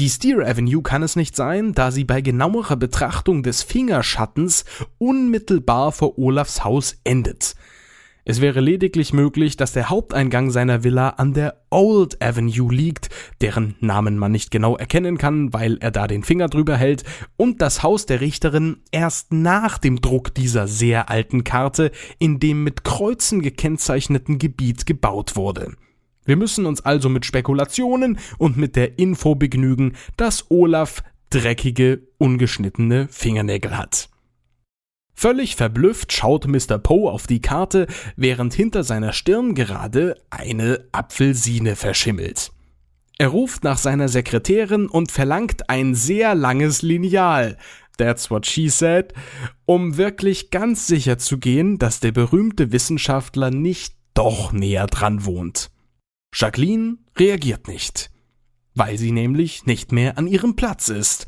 Die 0.00 0.08
Steer 0.08 0.46
Avenue 0.46 0.80
kann 0.80 1.02
es 1.02 1.16
nicht 1.16 1.34
sein, 1.34 1.72
da 1.72 1.90
sie 1.90 2.04
bei 2.04 2.20
genauerer 2.20 2.76
Betrachtung 2.76 3.42
des 3.42 3.64
Fingerschattens 3.64 4.64
unmittelbar 4.98 5.90
vor 5.90 6.16
Olafs 6.20 6.62
Haus 6.62 7.00
endet. 7.02 7.56
Es 8.24 8.40
wäre 8.40 8.60
lediglich 8.60 9.12
möglich, 9.12 9.56
dass 9.56 9.72
der 9.72 9.90
Haupteingang 9.90 10.52
seiner 10.52 10.84
Villa 10.84 11.08
an 11.08 11.32
der 11.32 11.62
Old 11.70 12.22
Avenue 12.22 12.72
liegt, 12.72 13.08
deren 13.40 13.74
Namen 13.80 14.18
man 14.18 14.30
nicht 14.30 14.52
genau 14.52 14.76
erkennen 14.76 15.18
kann, 15.18 15.52
weil 15.52 15.78
er 15.78 15.90
da 15.90 16.06
den 16.06 16.22
Finger 16.22 16.46
drüber 16.48 16.76
hält, 16.76 17.02
und 17.36 17.60
das 17.60 17.82
Haus 17.82 18.06
der 18.06 18.20
Richterin 18.20 18.76
erst 18.92 19.32
nach 19.32 19.78
dem 19.78 20.00
Druck 20.00 20.32
dieser 20.32 20.68
sehr 20.68 21.10
alten 21.10 21.42
Karte 21.42 21.90
in 22.20 22.38
dem 22.38 22.62
mit 22.62 22.84
Kreuzen 22.84 23.42
gekennzeichneten 23.42 24.38
Gebiet 24.38 24.86
gebaut 24.86 25.34
wurde. 25.34 25.74
Wir 26.28 26.36
müssen 26.36 26.66
uns 26.66 26.82
also 26.82 27.08
mit 27.08 27.24
Spekulationen 27.24 28.18
und 28.36 28.58
mit 28.58 28.76
der 28.76 28.98
Info 28.98 29.34
begnügen, 29.34 29.94
dass 30.18 30.50
Olaf 30.50 31.02
dreckige, 31.30 32.02
ungeschnittene 32.18 33.08
Fingernägel 33.10 33.78
hat. 33.78 34.10
Völlig 35.14 35.56
verblüfft 35.56 36.12
schaut 36.12 36.46
Mr. 36.46 36.76
Poe 36.76 37.10
auf 37.10 37.26
die 37.26 37.40
Karte, 37.40 37.86
während 38.14 38.52
hinter 38.52 38.84
seiner 38.84 39.14
Stirn 39.14 39.54
gerade 39.54 40.16
eine 40.28 40.84
Apfelsine 40.92 41.76
verschimmelt. 41.76 42.52
Er 43.16 43.28
ruft 43.28 43.64
nach 43.64 43.78
seiner 43.78 44.08
Sekretärin 44.08 44.86
und 44.86 45.10
verlangt 45.10 45.70
ein 45.70 45.94
sehr 45.94 46.34
langes 46.34 46.82
Lineal. 46.82 47.56
That's 47.96 48.30
what 48.30 48.44
she 48.44 48.68
said, 48.68 49.14
um 49.64 49.96
wirklich 49.96 50.50
ganz 50.50 50.86
sicher 50.86 51.16
zu 51.16 51.38
gehen, 51.38 51.78
dass 51.78 52.00
der 52.00 52.12
berühmte 52.12 52.70
Wissenschaftler 52.70 53.50
nicht 53.50 53.94
doch 54.12 54.52
näher 54.52 54.88
dran 54.88 55.24
wohnt. 55.24 55.70
Jacqueline 56.32 56.98
reagiert 57.16 57.68
nicht, 57.68 58.10
weil 58.74 58.98
sie 58.98 59.12
nämlich 59.12 59.66
nicht 59.66 59.92
mehr 59.92 60.18
an 60.18 60.26
ihrem 60.26 60.56
Platz 60.56 60.88
ist. 60.88 61.26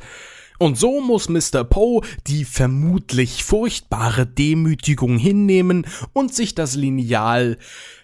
Und 0.59 0.79
so 0.79 1.01
muss 1.01 1.29
Mr. 1.29 1.65
Poe 1.65 2.03
die 2.27 2.45
vermutlich 2.45 3.45
furchtbare 3.45 4.27
Demütigung 4.27 5.17
hinnehmen 5.17 5.87
und 6.13 6.35
sich 6.35 6.55
das 6.55 6.75
Lineal 6.75 7.57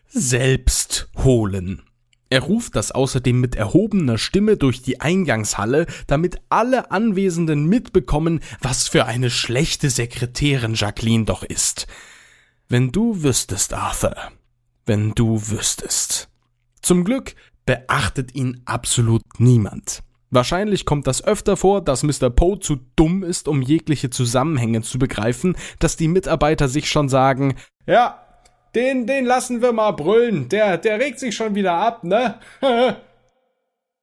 selbst 0.08 1.10
holen. 1.18 1.82
Er 2.28 2.40
ruft 2.40 2.74
das 2.74 2.90
außerdem 2.90 3.40
mit 3.40 3.54
erhobener 3.54 4.18
Stimme 4.18 4.56
durch 4.56 4.82
die 4.82 5.00
Eingangshalle, 5.00 5.86
damit 6.06 6.40
alle 6.48 6.90
Anwesenden 6.90 7.66
mitbekommen, 7.66 8.40
was 8.60 8.88
für 8.88 9.04
eine 9.04 9.30
schlechte 9.30 9.90
Sekretärin 9.90 10.74
Jacqueline 10.74 11.24
doch 11.24 11.44
ist. 11.44 11.86
Wenn 12.68 12.90
du 12.90 13.22
wüsstest, 13.22 13.74
Arthur, 13.74 14.16
wenn 14.86 15.12
du 15.12 15.50
wüsstest. 15.50 16.28
Zum 16.86 17.02
Glück 17.02 17.34
beachtet 17.64 18.36
ihn 18.36 18.62
absolut 18.64 19.22
niemand. 19.38 20.04
Wahrscheinlich 20.30 20.84
kommt 20.84 21.08
das 21.08 21.24
öfter 21.24 21.56
vor, 21.56 21.80
dass 21.80 22.04
Mr. 22.04 22.30
Poe 22.30 22.60
zu 22.60 22.76
dumm 22.94 23.24
ist, 23.24 23.48
um 23.48 23.60
jegliche 23.60 24.08
Zusammenhänge 24.08 24.82
zu 24.82 25.00
begreifen, 25.00 25.56
dass 25.80 25.96
die 25.96 26.06
Mitarbeiter 26.06 26.68
sich 26.68 26.88
schon 26.88 27.08
sagen, 27.08 27.56
ja, 27.88 28.24
den, 28.76 29.04
den 29.08 29.24
lassen 29.24 29.62
wir 29.62 29.72
mal 29.72 29.90
brüllen. 29.90 30.48
Der, 30.48 30.78
der 30.78 31.00
regt 31.00 31.18
sich 31.18 31.34
schon 31.34 31.56
wieder 31.56 31.72
ab, 31.72 32.04
ne? 32.04 32.38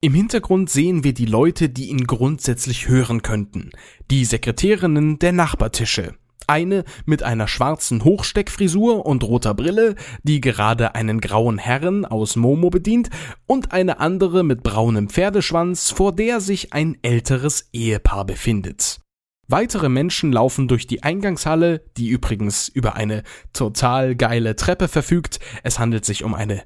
Im 0.02 0.14
Hintergrund 0.14 0.70
sehen 0.70 1.06
wir 1.06 1.14
die 1.14 1.26
Leute, 1.26 1.70
die 1.70 1.88
ihn 1.88 2.06
grundsätzlich 2.06 2.90
hören 2.90 3.22
könnten. 3.22 3.70
Die 4.12 4.26
Sekretärinnen 4.26 5.20
der 5.20 5.32
Nachbartische. 5.32 6.16
Eine 6.48 6.84
mit 7.06 7.24
einer 7.24 7.48
schwarzen 7.48 8.04
Hochsteckfrisur 8.04 9.06
und 9.06 9.24
roter 9.24 9.54
Brille, 9.54 9.96
die 10.24 10.42
gerade 10.42 10.96
einen 10.96 11.22
grauen 11.22 11.58
Herren 11.58 12.06
aus 12.06 12.36
Momo 12.36 12.70
bedient, 12.70 13.10
und 13.46 13.72
eine 13.72 14.00
andere 14.00 14.44
mit 14.44 14.64
braunem 14.64 15.10
Pferdeschwanz, 15.10 15.92
vor 15.92 16.14
der 16.14 16.42
sich 16.42 16.74
ein 16.74 16.98
älteres 17.02 17.70
Ehepaar 17.74 18.26
befindet. 18.26 19.00
Weitere 19.48 19.90
Menschen 19.90 20.32
laufen 20.32 20.68
durch 20.68 20.88
die 20.88 21.04
Eingangshalle, 21.04 21.84
die 21.98 22.08
übrigens 22.08 22.70
über 22.70 22.96
eine 22.96 23.24
total 23.52 24.16
geile 24.16 24.56
Treppe 24.56 24.88
verfügt. 24.88 25.40
Es 25.64 25.80
handelt 25.80 26.06
sich 26.06 26.24
um 26.24 26.34
eine 26.34 26.64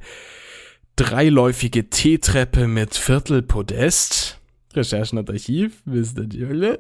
dreiläufige 0.96 1.90
T-Treppe 1.90 2.68
mit 2.68 2.96
Viertelpodest. 2.96 4.40
Recherchen 4.74 5.18
und 5.18 5.30
Archiv, 5.30 5.82
wisst 5.86 6.20
ihr 6.34 6.80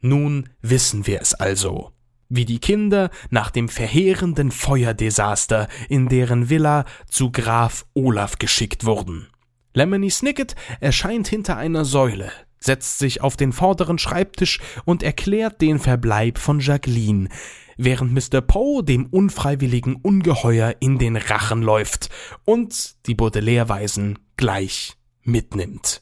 Nun 0.00 0.50
wissen 0.60 1.06
wir 1.06 1.20
es 1.20 1.34
also 1.34 1.92
wie 2.30 2.46
die 2.46 2.60
Kinder 2.60 3.10
nach 3.28 3.50
dem 3.50 3.68
verheerenden 3.68 4.50
Feuerdesaster 4.50 5.68
in 5.90 6.08
deren 6.08 6.48
Villa 6.48 6.86
zu 7.10 7.30
Graf 7.30 7.84
Olaf 7.92 8.38
geschickt 8.38 8.86
wurden. 8.86 9.26
Lemony 9.74 10.10
Snicket 10.10 10.54
erscheint 10.80 11.28
hinter 11.28 11.56
einer 11.56 11.84
Säule, 11.84 12.32
setzt 12.58 12.98
sich 12.98 13.20
auf 13.20 13.36
den 13.36 13.52
vorderen 13.52 13.98
Schreibtisch 13.98 14.60
und 14.84 15.02
erklärt 15.02 15.60
den 15.60 15.78
Verbleib 15.78 16.38
von 16.38 16.60
Jacqueline, 16.60 17.28
während 17.76 18.12
Mr. 18.12 18.40
Poe 18.40 18.82
dem 18.82 19.06
unfreiwilligen 19.06 19.96
Ungeheuer 19.96 20.76
in 20.80 20.98
den 20.98 21.16
Rachen 21.16 21.62
läuft 21.62 22.10
und 22.44 23.06
die 23.06 23.14
Baudelaire-Weisen 23.14 24.18
gleich 24.36 24.94
mitnimmt. 25.22 26.00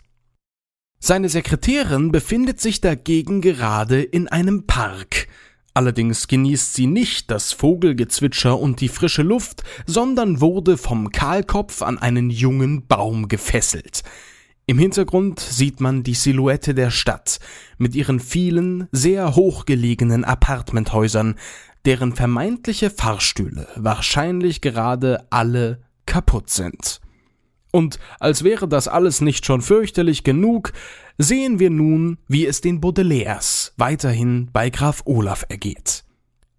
Seine 1.00 1.28
Sekretärin 1.28 2.10
befindet 2.10 2.60
sich 2.60 2.80
dagegen 2.80 3.40
gerade 3.40 4.02
in 4.02 4.26
einem 4.26 4.66
Park, 4.66 5.28
Allerdings 5.78 6.26
genießt 6.26 6.74
sie 6.74 6.88
nicht 6.88 7.30
das 7.30 7.52
Vogelgezwitscher 7.52 8.58
und 8.58 8.80
die 8.80 8.88
frische 8.88 9.22
Luft, 9.22 9.62
sondern 9.86 10.40
wurde 10.40 10.76
vom 10.76 11.12
Kahlkopf 11.12 11.82
an 11.82 11.98
einen 11.98 12.30
jungen 12.30 12.88
Baum 12.88 13.28
gefesselt. 13.28 14.02
Im 14.66 14.80
Hintergrund 14.80 15.38
sieht 15.38 15.80
man 15.80 16.02
die 16.02 16.14
Silhouette 16.14 16.74
der 16.74 16.90
Stadt 16.90 17.38
mit 17.76 17.94
ihren 17.94 18.18
vielen, 18.18 18.88
sehr 18.90 19.36
hochgelegenen 19.36 20.24
Apartmenthäusern, 20.24 21.36
deren 21.84 22.12
vermeintliche 22.12 22.90
Fahrstühle 22.90 23.68
wahrscheinlich 23.76 24.60
gerade 24.60 25.28
alle 25.30 25.82
kaputt 26.06 26.50
sind. 26.50 27.00
Und 27.70 27.98
als 28.18 28.44
wäre 28.44 28.66
das 28.66 28.88
alles 28.88 29.20
nicht 29.20 29.44
schon 29.44 29.60
fürchterlich 29.60 30.24
genug, 30.24 30.72
sehen 31.18 31.58
wir 31.58 31.70
nun, 31.70 32.18
wie 32.28 32.46
es 32.46 32.60
den 32.60 32.80
Baudelaires 32.80 33.74
weiterhin 33.76 34.48
bei 34.52 34.70
Graf 34.70 35.02
Olaf 35.04 35.44
ergeht. 35.48 36.04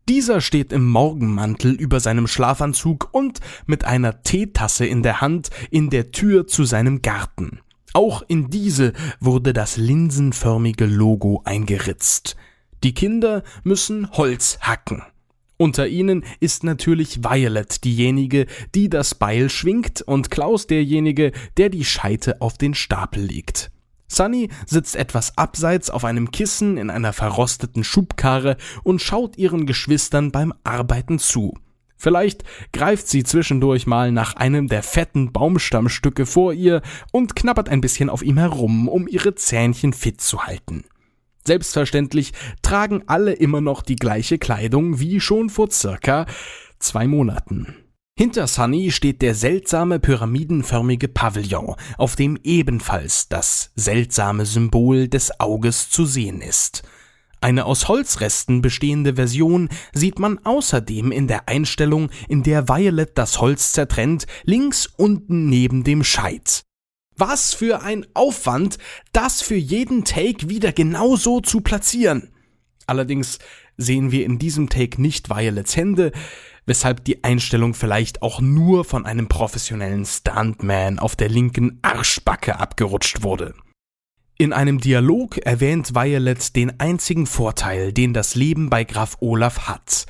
Dieser 0.07 0.41
steht 0.41 0.73
im 0.73 0.87
Morgenmantel 0.87 1.73
über 1.73 1.99
seinem 1.99 2.25
Schlafanzug 2.25 3.09
und 3.11 3.39
mit 3.67 3.85
einer 3.85 4.23
Teetasse 4.23 4.85
in 4.85 5.03
der 5.03 5.21
Hand 5.21 5.49
in 5.69 5.91
der 5.91 6.11
Tür 6.11 6.47
zu 6.47 6.63
seinem 6.63 7.01
Garten. 7.03 7.59
Auch 7.93 8.23
in 8.27 8.49
diese 8.49 8.93
wurde 9.19 9.53
das 9.53 9.77
linsenförmige 9.77 10.85
Logo 10.85 11.41
eingeritzt. 11.45 12.35
Die 12.83 12.93
Kinder 12.93 13.43
müssen 13.63 14.11
Holz 14.11 14.57
hacken. 14.61 15.03
Unter 15.61 15.89
ihnen 15.89 16.23
ist 16.39 16.63
natürlich 16.63 17.21
Violet 17.21 17.83
diejenige, 17.83 18.45
die 18.75 18.87
das 18.87 19.13
Beil 19.13 19.49
schwingt 19.49 20.01
und 20.01 20.31
Klaus 20.31 20.67
derjenige, 20.67 21.33
der 21.57 21.67
die 21.67 21.83
Scheite 21.83 22.39
auf 22.39 22.57
den 22.57 22.73
Stapel 22.73 23.21
legt. 23.21 23.69
Sunny 24.07 24.47
sitzt 24.65 24.95
etwas 24.95 25.37
abseits 25.37 25.89
auf 25.89 26.05
einem 26.05 26.31
Kissen 26.31 26.77
in 26.77 26.89
einer 26.89 27.11
verrosteten 27.11 27.83
Schubkarre 27.83 28.55
und 28.83 29.01
schaut 29.01 29.37
ihren 29.37 29.65
Geschwistern 29.65 30.31
beim 30.31 30.53
Arbeiten 30.63 31.19
zu. 31.19 31.57
Vielleicht 31.97 32.45
greift 32.71 33.09
sie 33.09 33.25
zwischendurch 33.25 33.85
mal 33.85 34.13
nach 34.13 34.37
einem 34.37 34.69
der 34.69 34.81
fetten 34.81 35.33
Baumstammstücke 35.33 36.25
vor 36.25 36.53
ihr 36.53 36.81
und 37.11 37.35
knabbert 37.35 37.67
ein 37.67 37.81
bisschen 37.81 38.09
auf 38.09 38.23
ihm 38.23 38.37
herum, 38.37 38.87
um 38.87 39.09
ihre 39.09 39.35
Zähnchen 39.35 39.91
fit 39.91 40.21
zu 40.21 40.45
halten. 40.45 40.85
Selbstverständlich 41.45 42.33
tragen 42.61 43.03
alle 43.07 43.33
immer 43.33 43.61
noch 43.61 43.81
die 43.81 43.95
gleiche 43.95 44.37
Kleidung 44.37 44.99
wie 44.99 45.19
schon 45.19 45.49
vor 45.49 45.71
circa 45.71 46.25
zwei 46.79 47.07
Monaten. 47.07 47.75
Hinter 48.17 48.47
Sunny 48.47 48.91
steht 48.91 49.21
der 49.21 49.33
seltsame 49.33 49.97
pyramidenförmige 49.97 51.07
Pavillon, 51.07 51.75
auf 51.97 52.17
dem 52.17 52.37
ebenfalls 52.43 53.29
das 53.29 53.71
seltsame 53.75 54.45
Symbol 54.45 55.07
des 55.07 55.39
Auges 55.39 55.89
zu 55.89 56.05
sehen 56.05 56.41
ist. 56.41 56.83
Eine 57.41 57.63
aus 57.63 57.87
Holzresten 57.87 58.61
bestehende 58.61 59.15
Version 59.15 59.69
sieht 59.93 60.19
man 60.19 60.39
außerdem 60.43 61.13
in 61.13 61.29
der 61.29 61.47
Einstellung, 61.47 62.09
in 62.27 62.43
der 62.43 62.67
Violet 62.67 63.17
das 63.17 63.39
Holz 63.39 63.71
zertrennt, 63.71 64.27
links 64.43 64.87
unten 64.97 65.47
neben 65.47 65.85
dem 65.85 66.03
Scheit. 66.03 66.65
Was 67.19 67.53
für 67.53 67.81
ein 67.81 68.05
Aufwand, 68.13 68.77
das 69.11 69.41
für 69.41 69.57
jeden 69.57 70.05
Take 70.05 70.47
wieder 70.49 70.71
genauso 70.71 71.41
zu 71.41 71.59
platzieren. 71.59 72.31
Allerdings 72.87 73.39
sehen 73.75 74.13
wir 74.13 74.25
in 74.25 74.39
diesem 74.39 74.69
Take 74.69 75.01
nicht 75.01 75.29
Violets 75.29 75.75
Hände, 75.75 76.13
weshalb 76.65 77.03
die 77.03 77.25
Einstellung 77.25 77.73
vielleicht 77.73 78.21
auch 78.21 78.39
nur 78.39 78.85
von 78.85 79.05
einem 79.05 79.27
professionellen 79.27 80.05
Stuntman 80.05 80.97
auf 80.97 81.17
der 81.17 81.27
linken 81.27 81.79
Arschbacke 81.81 82.57
abgerutscht 82.57 83.21
wurde. 83.21 83.53
In 84.37 84.53
einem 84.53 84.79
Dialog 84.79 85.39
erwähnt 85.39 85.95
Violet 85.95 86.55
den 86.55 86.79
einzigen 86.79 87.25
Vorteil, 87.25 87.91
den 87.91 88.13
das 88.13 88.35
Leben 88.35 88.69
bei 88.69 88.85
Graf 88.85 89.17
Olaf 89.19 89.67
hat. 89.67 90.05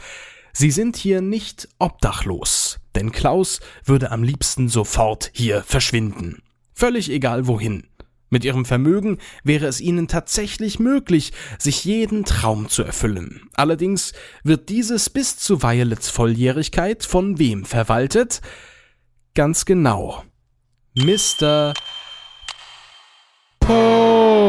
Sie 0.53 0.69
sind 0.69 0.95
hier 0.95 1.21
nicht 1.21 1.69
obdachlos, 1.79 2.79
denn 2.93 3.11
Klaus 3.11 3.61
würde 3.83 4.11
am 4.11 4.21
liebsten 4.21 4.69
sofort 4.69 5.31
hier 5.33 5.63
verschwinden. 5.63 6.43
Völlig 6.79 7.11
egal 7.11 7.45
wohin. 7.45 7.83
Mit 8.29 8.45
ihrem 8.45 8.63
Vermögen 8.63 9.17
wäre 9.43 9.65
es 9.65 9.81
ihnen 9.81 10.07
tatsächlich 10.07 10.79
möglich, 10.79 11.33
sich 11.57 11.83
jeden 11.83 12.23
Traum 12.23 12.69
zu 12.69 12.83
erfüllen. 12.83 13.49
Allerdings 13.53 14.13
wird 14.45 14.69
dieses 14.69 15.09
bis 15.09 15.37
zu 15.37 15.61
Violets 15.61 16.09
Volljährigkeit 16.09 17.03
von 17.03 17.37
wem 17.37 17.65
verwaltet? 17.65 18.39
Ganz 19.35 19.65
genau. 19.65 20.23
Mr. 20.95 21.73
Poe. 23.59 24.39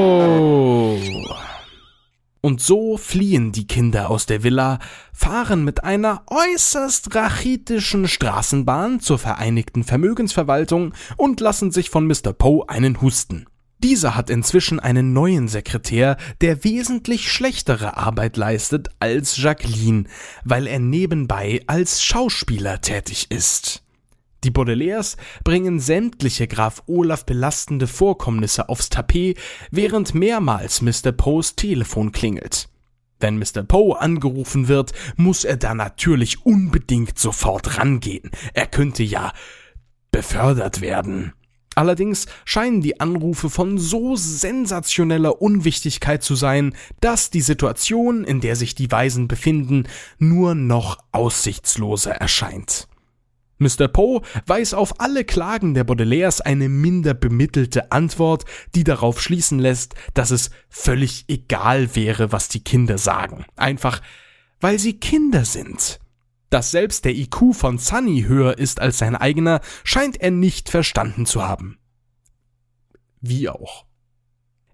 Und 2.42 2.61
so 2.61 2.96
fliehen 2.96 3.53
die 3.53 3.66
Kinder 3.66 4.09
aus 4.09 4.24
der 4.24 4.42
Villa, 4.42 4.79
fahren 5.12 5.62
mit 5.62 5.85
einer 5.85 6.22
äußerst 6.26 7.14
rachitischen 7.14 8.09
Straßenbahn 8.09 9.00
zur 9.00 9.18
Vereinigten 9.18 9.85
Vermögensverwaltung 9.85 10.94
und 11.18 11.40
lassen 11.40 11.70
sich 11.70 11.90
von 11.90 12.07
Mr. 12.07 12.33
Poe 12.33 12.66
einen 12.68 13.03
husten. 13.03 13.46
Dieser 13.83 14.14
hat 14.14 14.29
inzwischen 14.29 14.79
einen 14.79 15.12
neuen 15.12 15.48
Sekretär, 15.48 16.18
der 16.40 16.64
wesentlich 16.64 17.33
schlechtere 17.33 17.96
Arbeit 17.96 18.37
leistet 18.37 18.88
als 19.00 19.38
Jacqueline, 19.38 20.05
weil 20.44 20.66
er 20.66 20.79
nebenbei 20.79 21.62
als 21.66 22.03
Schauspieler 22.03 22.81
tätig 22.83 23.31
ist. 23.31 23.83
Die 24.42 24.50
Baudelaires 24.50 25.16
bringen 25.44 25.81
sämtliche 25.81 26.46
Graf 26.46 26.83
Olaf 26.87 27.26
belastende 27.26 27.87
Vorkommnisse 27.87 28.68
aufs 28.68 28.88
Tapet, 28.88 29.38
während 29.70 30.14
mehrmals 30.14 30.81
Mr. 30.81 31.12
Poes 31.12 31.57
Telefon 31.57 32.11
klingelt. 32.12 32.68
Wenn 33.18 33.38
Mr. 33.38 33.62
Poe 33.62 34.00
angerufen 34.00 34.68
wird, 34.68 34.92
muss 35.16 35.44
er 35.44 35.59
da 35.59 35.74
natürlich 35.74 36.46
unbedingt 36.46 37.18
sofort 37.18 37.76
rangehen. 37.76 38.31
Er 38.55 38.66
könnte 38.66 39.03
ja 39.03 39.33
befördert 40.11 40.81
werden. 40.81 41.35
Allerdings 41.74 42.26
scheinen 42.44 42.81
die 42.81 42.98
Anrufe 42.98 43.48
von 43.48 43.79
so 43.79 44.16
sensationeller 44.16 45.40
Unwichtigkeit 45.40 46.22
zu 46.22 46.35
sein, 46.35 46.74
dass 47.00 47.31
die 47.31 47.42
Situation, 47.42 48.24
in 48.24 48.40
der 48.40 48.57
sich 48.57 48.74
die 48.74 48.90
Weisen 48.90 49.29
befinden, 49.29 49.85
nur 50.18 50.55
noch 50.55 50.98
aussichtsloser 51.12 52.12
erscheint. 52.12 52.88
Mr. 53.61 53.88
Poe 53.88 54.23
weiß 54.46 54.75
auf 54.75 55.01
alle 55.01 55.25
Klagen 55.25 55.75
der 55.75 55.85
Baudelaires 55.85 56.40
eine 56.40 56.68
minder 56.68 57.14
bemittelte 57.14 57.92
Antwort, 57.92 58.44
die 58.75 58.85
darauf 58.85 59.20
schließen 59.20 59.59
lässt, 59.59 59.94
dass 60.14 60.31
es 60.31 60.51
völlig 60.68 61.27
egal 61.29 61.94
wäre, 61.94 62.33
was 62.33 62.49
die 62.49 62.64
Kinder 62.64 62.96
sagen. 62.99 63.44
Einfach, 63.57 64.01
weil 64.61 64.79
sie 64.79 64.99
Kinder 64.99 65.44
sind. 65.44 66.01
Dass 66.49 66.70
selbst 66.70 67.05
der 67.05 67.14
IQ 67.14 67.55
von 67.55 67.79
Sunny 67.79 68.23
höher 68.23 68.59
ist 68.59 68.81
als 68.81 68.99
sein 68.99 69.14
eigener, 69.14 69.61
scheint 69.85 70.20
er 70.20 70.31
nicht 70.33 70.68
verstanden 70.68 71.27
zu 71.27 71.46
haben. 71.46 71.79
Wie 73.20 73.49
auch. 73.49 73.85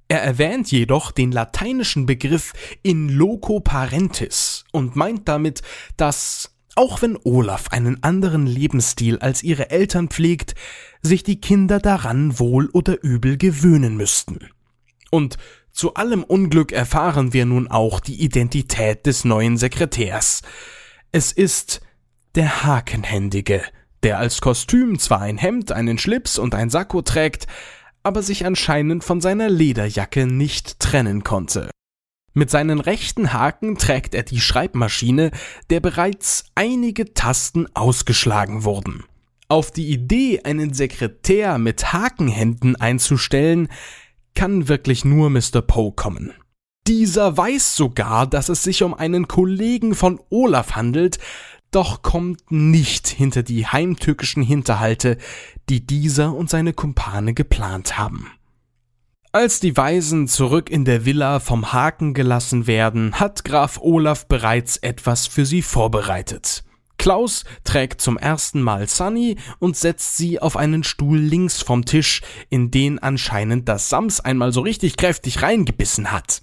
Er 0.08 0.22
erwähnt 0.22 0.70
jedoch 0.70 1.10
den 1.10 1.32
lateinischen 1.32 2.06
Begriff 2.06 2.52
in 2.82 3.08
loco 3.08 3.58
parentis 3.58 4.64
und 4.70 4.94
meint 4.94 5.28
damit, 5.28 5.62
dass 5.96 6.55
auch 6.76 7.02
wenn 7.02 7.18
Olaf 7.24 7.68
einen 7.70 8.02
anderen 8.02 8.46
Lebensstil 8.46 9.18
als 9.18 9.42
ihre 9.42 9.70
Eltern 9.70 10.08
pflegt, 10.08 10.54
sich 11.02 11.22
die 11.22 11.40
Kinder 11.40 11.80
daran 11.80 12.38
wohl 12.38 12.68
oder 12.70 13.02
übel 13.02 13.36
gewöhnen 13.36 13.96
müssten. 13.96 14.48
Und 15.10 15.36
zu 15.72 15.94
allem 15.94 16.22
Unglück 16.22 16.72
erfahren 16.72 17.32
wir 17.32 17.46
nun 17.46 17.68
auch 17.68 18.00
die 18.00 18.22
Identität 18.22 19.06
des 19.06 19.24
neuen 19.24 19.56
Sekretärs. 19.56 20.42
Es 21.12 21.32
ist 21.32 21.80
der 22.34 22.64
Hakenhändige, 22.64 23.62
der 24.02 24.18
als 24.18 24.40
Kostüm 24.40 24.98
zwar 24.98 25.20
ein 25.20 25.38
Hemd, 25.38 25.72
einen 25.72 25.98
Schlips 25.98 26.38
und 26.38 26.54
ein 26.54 26.70
Sakko 26.70 27.02
trägt, 27.02 27.46
aber 28.02 28.22
sich 28.22 28.46
anscheinend 28.46 29.02
von 29.04 29.20
seiner 29.20 29.48
Lederjacke 29.48 30.26
nicht 30.26 30.78
trennen 30.78 31.24
konnte. 31.24 31.70
Mit 32.38 32.50
seinen 32.50 32.80
rechten 32.80 33.32
Haken 33.32 33.78
trägt 33.78 34.14
er 34.14 34.22
die 34.22 34.40
Schreibmaschine, 34.40 35.30
der 35.70 35.80
bereits 35.80 36.44
einige 36.54 37.14
Tasten 37.14 37.66
ausgeschlagen 37.72 38.62
wurden. 38.62 39.04
Auf 39.48 39.70
die 39.70 39.90
Idee, 39.90 40.42
einen 40.44 40.74
Sekretär 40.74 41.56
mit 41.56 41.94
Hakenhänden 41.94 42.76
einzustellen, 42.76 43.68
kann 44.34 44.68
wirklich 44.68 45.02
nur 45.02 45.30
Mr. 45.30 45.62
Poe 45.62 45.92
kommen. 45.92 46.34
Dieser 46.86 47.38
weiß 47.38 47.74
sogar, 47.74 48.26
dass 48.26 48.50
es 48.50 48.62
sich 48.62 48.82
um 48.82 48.92
einen 48.92 49.28
Kollegen 49.28 49.94
von 49.94 50.20
Olaf 50.28 50.72
handelt, 50.72 51.18
doch 51.70 52.02
kommt 52.02 52.52
nicht 52.52 53.08
hinter 53.08 53.44
die 53.44 53.66
heimtückischen 53.66 54.42
Hinterhalte, 54.42 55.16
die 55.70 55.86
dieser 55.86 56.34
und 56.34 56.50
seine 56.50 56.74
Kumpane 56.74 57.32
geplant 57.32 57.96
haben. 57.96 58.30
Als 59.32 59.60
die 59.60 59.76
Weisen 59.76 60.28
zurück 60.28 60.70
in 60.70 60.84
der 60.84 61.04
Villa 61.04 61.40
vom 61.40 61.72
Haken 61.72 62.14
gelassen 62.14 62.66
werden, 62.66 63.14
hat 63.14 63.44
Graf 63.44 63.78
Olaf 63.80 64.26
bereits 64.26 64.78
etwas 64.78 65.26
für 65.26 65.44
sie 65.44 65.62
vorbereitet. 65.62 66.64
Klaus 66.98 67.44
trägt 67.62 68.00
zum 68.00 68.16
ersten 68.16 68.62
Mal 68.62 68.88
Sunny 68.88 69.36
und 69.58 69.76
setzt 69.76 70.16
sie 70.16 70.40
auf 70.40 70.56
einen 70.56 70.82
Stuhl 70.82 71.18
links 71.18 71.60
vom 71.60 71.84
Tisch, 71.84 72.22
in 72.48 72.70
den 72.70 72.98
anscheinend 72.98 73.68
das 73.68 73.90
Sams 73.90 74.20
einmal 74.20 74.52
so 74.52 74.62
richtig 74.62 74.96
kräftig 74.96 75.42
reingebissen 75.42 76.10
hat. 76.10 76.42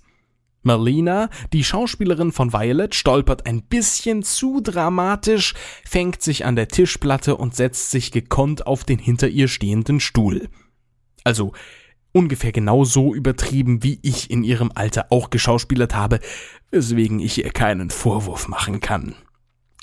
Merlina, 0.61 1.29
die 1.51 1.63
Schauspielerin 1.63 2.31
von 2.31 2.53
Violet, 2.53 2.95
stolpert 2.95 3.45
ein 3.45 3.63
bisschen 3.63 4.23
zu 4.23 4.61
dramatisch, 4.61 5.53
fängt 5.83 6.21
sich 6.21 6.45
an 6.45 6.55
der 6.55 6.69
Tischplatte 6.69 7.35
und 7.35 7.55
setzt 7.55 7.91
sich 7.91 8.11
gekonnt 8.11 8.65
auf 8.65 8.85
den 8.85 8.99
hinter 8.99 9.27
ihr 9.27 9.49
stehenden 9.49 9.99
Stuhl. 9.99 10.47
Also, 11.25 11.51
ungefähr 12.13 12.53
genauso 12.53 13.13
übertrieben, 13.13 13.83
wie 13.83 13.99
ich 14.01 14.31
in 14.31 14.43
ihrem 14.43 14.71
Alter 14.73 15.07
auch 15.09 15.29
geschauspielert 15.29 15.93
habe, 15.93 16.19
weswegen 16.71 17.19
ich 17.19 17.43
ihr 17.43 17.51
keinen 17.51 17.89
Vorwurf 17.89 18.47
machen 18.47 18.79
kann. 18.79 19.15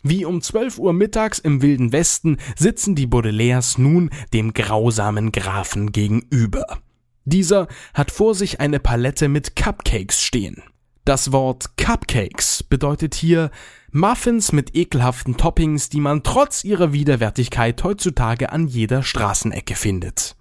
Wie 0.03 0.25
um 0.25 0.41
12 0.41 0.79
Uhr 0.79 0.95
mittags 0.95 1.39
im 1.39 1.61
Wilden 1.61 1.93
Westen 1.93 2.39
sitzen 2.57 2.95
die 2.95 3.07
Baudelaires 3.07 3.77
nun 3.77 4.09
dem 4.33 4.55
grausamen 4.55 5.31
Grafen 5.31 5.93
gegenüber. 5.93 6.79
Dieser 7.27 7.69
hat 7.93 8.11
vor 8.11 8.35
sich 8.35 8.61
eine 8.61 8.81
Palette 8.81 9.29
mit 9.29 9.57
Cupcakes 9.57 10.23
stehen. 10.23 10.63
Das 11.05 11.33
Wort 11.33 11.77
Cupcakes 11.77 12.63
bedeutet 12.63 13.15
hier 13.15 13.51
Muffins 13.91 14.53
mit 14.53 14.75
ekelhaften 14.75 15.37
Toppings, 15.37 15.89
die 15.89 16.01
man 16.01 16.23
trotz 16.23 16.65
ihrer 16.65 16.93
Widerwärtigkeit 16.93 17.83
heutzutage 17.85 18.53
an 18.53 18.69
jeder 18.69 19.03
Straßenecke 19.03 19.75
findet. 19.75 20.37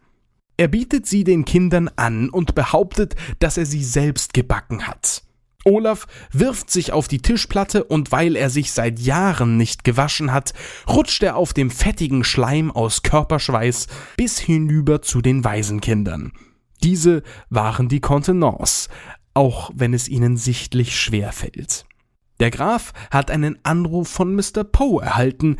Er 0.60 0.67
bietet 0.67 1.08
sie 1.08 1.24
den 1.24 1.45
Kindern 1.45 1.89
an 1.95 2.30
und 2.30 2.54
behauptet, 2.54 3.15
dass 3.39 3.56
er 3.56 3.65
sie 3.65 3.82
selbst 3.82 4.34
gebacken 4.34 4.88
hat. 4.88 5.24
Olaf 5.63 6.06
wirft 6.34 6.69
sich 6.69 6.91
auf 6.91 7.08
die 7.08 7.22
Tischplatte 7.22 7.86
und 7.86 8.12
weil 8.12 8.36
er 8.36 8.50
sich 8.50 8.74
seit 8.74 9.00
Jahren 9.00 9.56
nicht 9.56 9.86
gewaschen 9.86 10.34
hat, 10.34 10.52
rutscht 10.86 11.24
er 11.24 11.38
auf 11.38 11.54
dem 11.54 11.72
fettigen 11.72 12.26
Schleim 12.26 12.72
aus 12.72 13.04
Körperschweiß 13.04 13.88
bis 14.17 14.38
hinüber 14.38 15.02
zu 15.02 15.22
den 15.22 15.45
Waisenkindern. 15.45 16.34
Diese 16.84 17.24
waren 17.50 17.88
die 17.88 18.02
Contenance, 18.02 18.89
auch 19.34 19.72
wenn 19.74 19.93
es 19.93 20.10
ihnen 20.10 20.36
sichtlich 20.36 21.00
schwer 21.00 21.32
fällt. 21.32 21.86
Der 22.41 22.52
Graf 22.52 22.91
hat 23.12 23.32
einen 23.32 23.60
Anruf 23.63 24.10
von 24.10 24.36
Mr. 24.36 24.65
Poe 24.65 25.02
erhalten, 25.02 25.56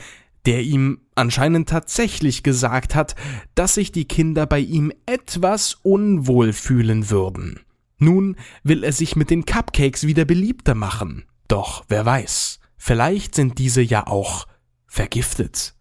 der 0.46 0.62
ihm 0.62 1.00
anscheinend 1.20 1.70
tatsächlich 1.70 2.44
gesagt 2.44 2.96
hat, 2.96 3.16
dass 3.56 3.76
sich 3.76 3.92
die 3.92 4.06
Kinder 4.06 4.46
bei 4.46 4.60
ihm 4.60 4.92
etwas 5.06 5.76
unwohl 5.84 6.54
fühlen 6.54 7.10
würden. 7.10 7.60
Nun 7.98 8.38
will 8.64 8.84
er 8.84 8.94
sich 8.94 9.16
mit 9.16 9.30
den 9.30 9.46
Cupcakes 9.46 10.08
wieder 10.08 10.26
beliebter 10.26 10.74
machen. 10.74 11.26
Doch 11.48 11.84
wer 11.90 12.06
weiß, 12.06 12.60
vielleicht 12.78 13.36
sind 13.36 13.60
diese 13.60 13.82
ja 13.82 14.08
auch 14.08 14.48
vergiftet. 14.88 15.76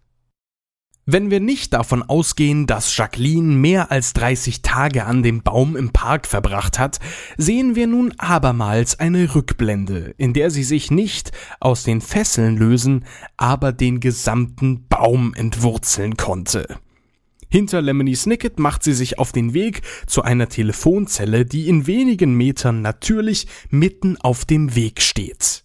Wenn 1.10 1.30
wir 1.30 1.40
nicht 1.40 1.72
davon 1.72 2.02
ausgehen, 2.02 2.66
dass 2.66 2.94
Jacqueline 2.94 3.54
mehr 3.54 3.90
als 3.90 4.12
30 4.12 4.60
Tage 4.60 5.06
an 5.06 5.22
dem 5.22 5.42
Baum 5.42 5.74
im 5.74 5.88
Park 5.88 6.26
verbracht 6.26 6.78
hat, 6.78 6.98
sehen 7.38 7.74
wir 7.74 7.86
nun 7.86 8.12
abermals 8.18 9.00
eine 9.00 9.34
Rückblende, 9.34 10.14
in 10.18 10.34
der 10.34 10.50
sie 10.50 10.64
sich 10.64 10.90
nicht 10.90 11.32
aus 11.60 11.82
den 11.82 12.02
Fesseln 12.02 12.58
lösen, 12.58 13.06
aber 13.38 13.72
den 13.72 14.00
gesamten 14.00 14.86
Baum 14.86 15.32
entwurzeln 15.32 16.18
konnte. 16.18 16.76
Hinter 17.48 17.80
Lemony 17.80 18.14
Snicket 18.14 18.58
macht 18.58 18.84
sie 18.84 18.92
sich 18.92 19.18
auf 19.18 19.32
den 19.32 19.54
Weg 19.54 19.80
zu 20.06 20.20
einer 20.20 20.50
Telefonzelle, 20.50 21.46
die 21.46 21.68
in 21.68 21.86
wenigen 21.86 22.34
Metern 22.34 22.82
natürlich 22.82 23.46
mitten 23.70 24.18
auf 24.18 24.44
dem 24.44 24.74
Weg 24.74 25.00
steht. 25.00 25.64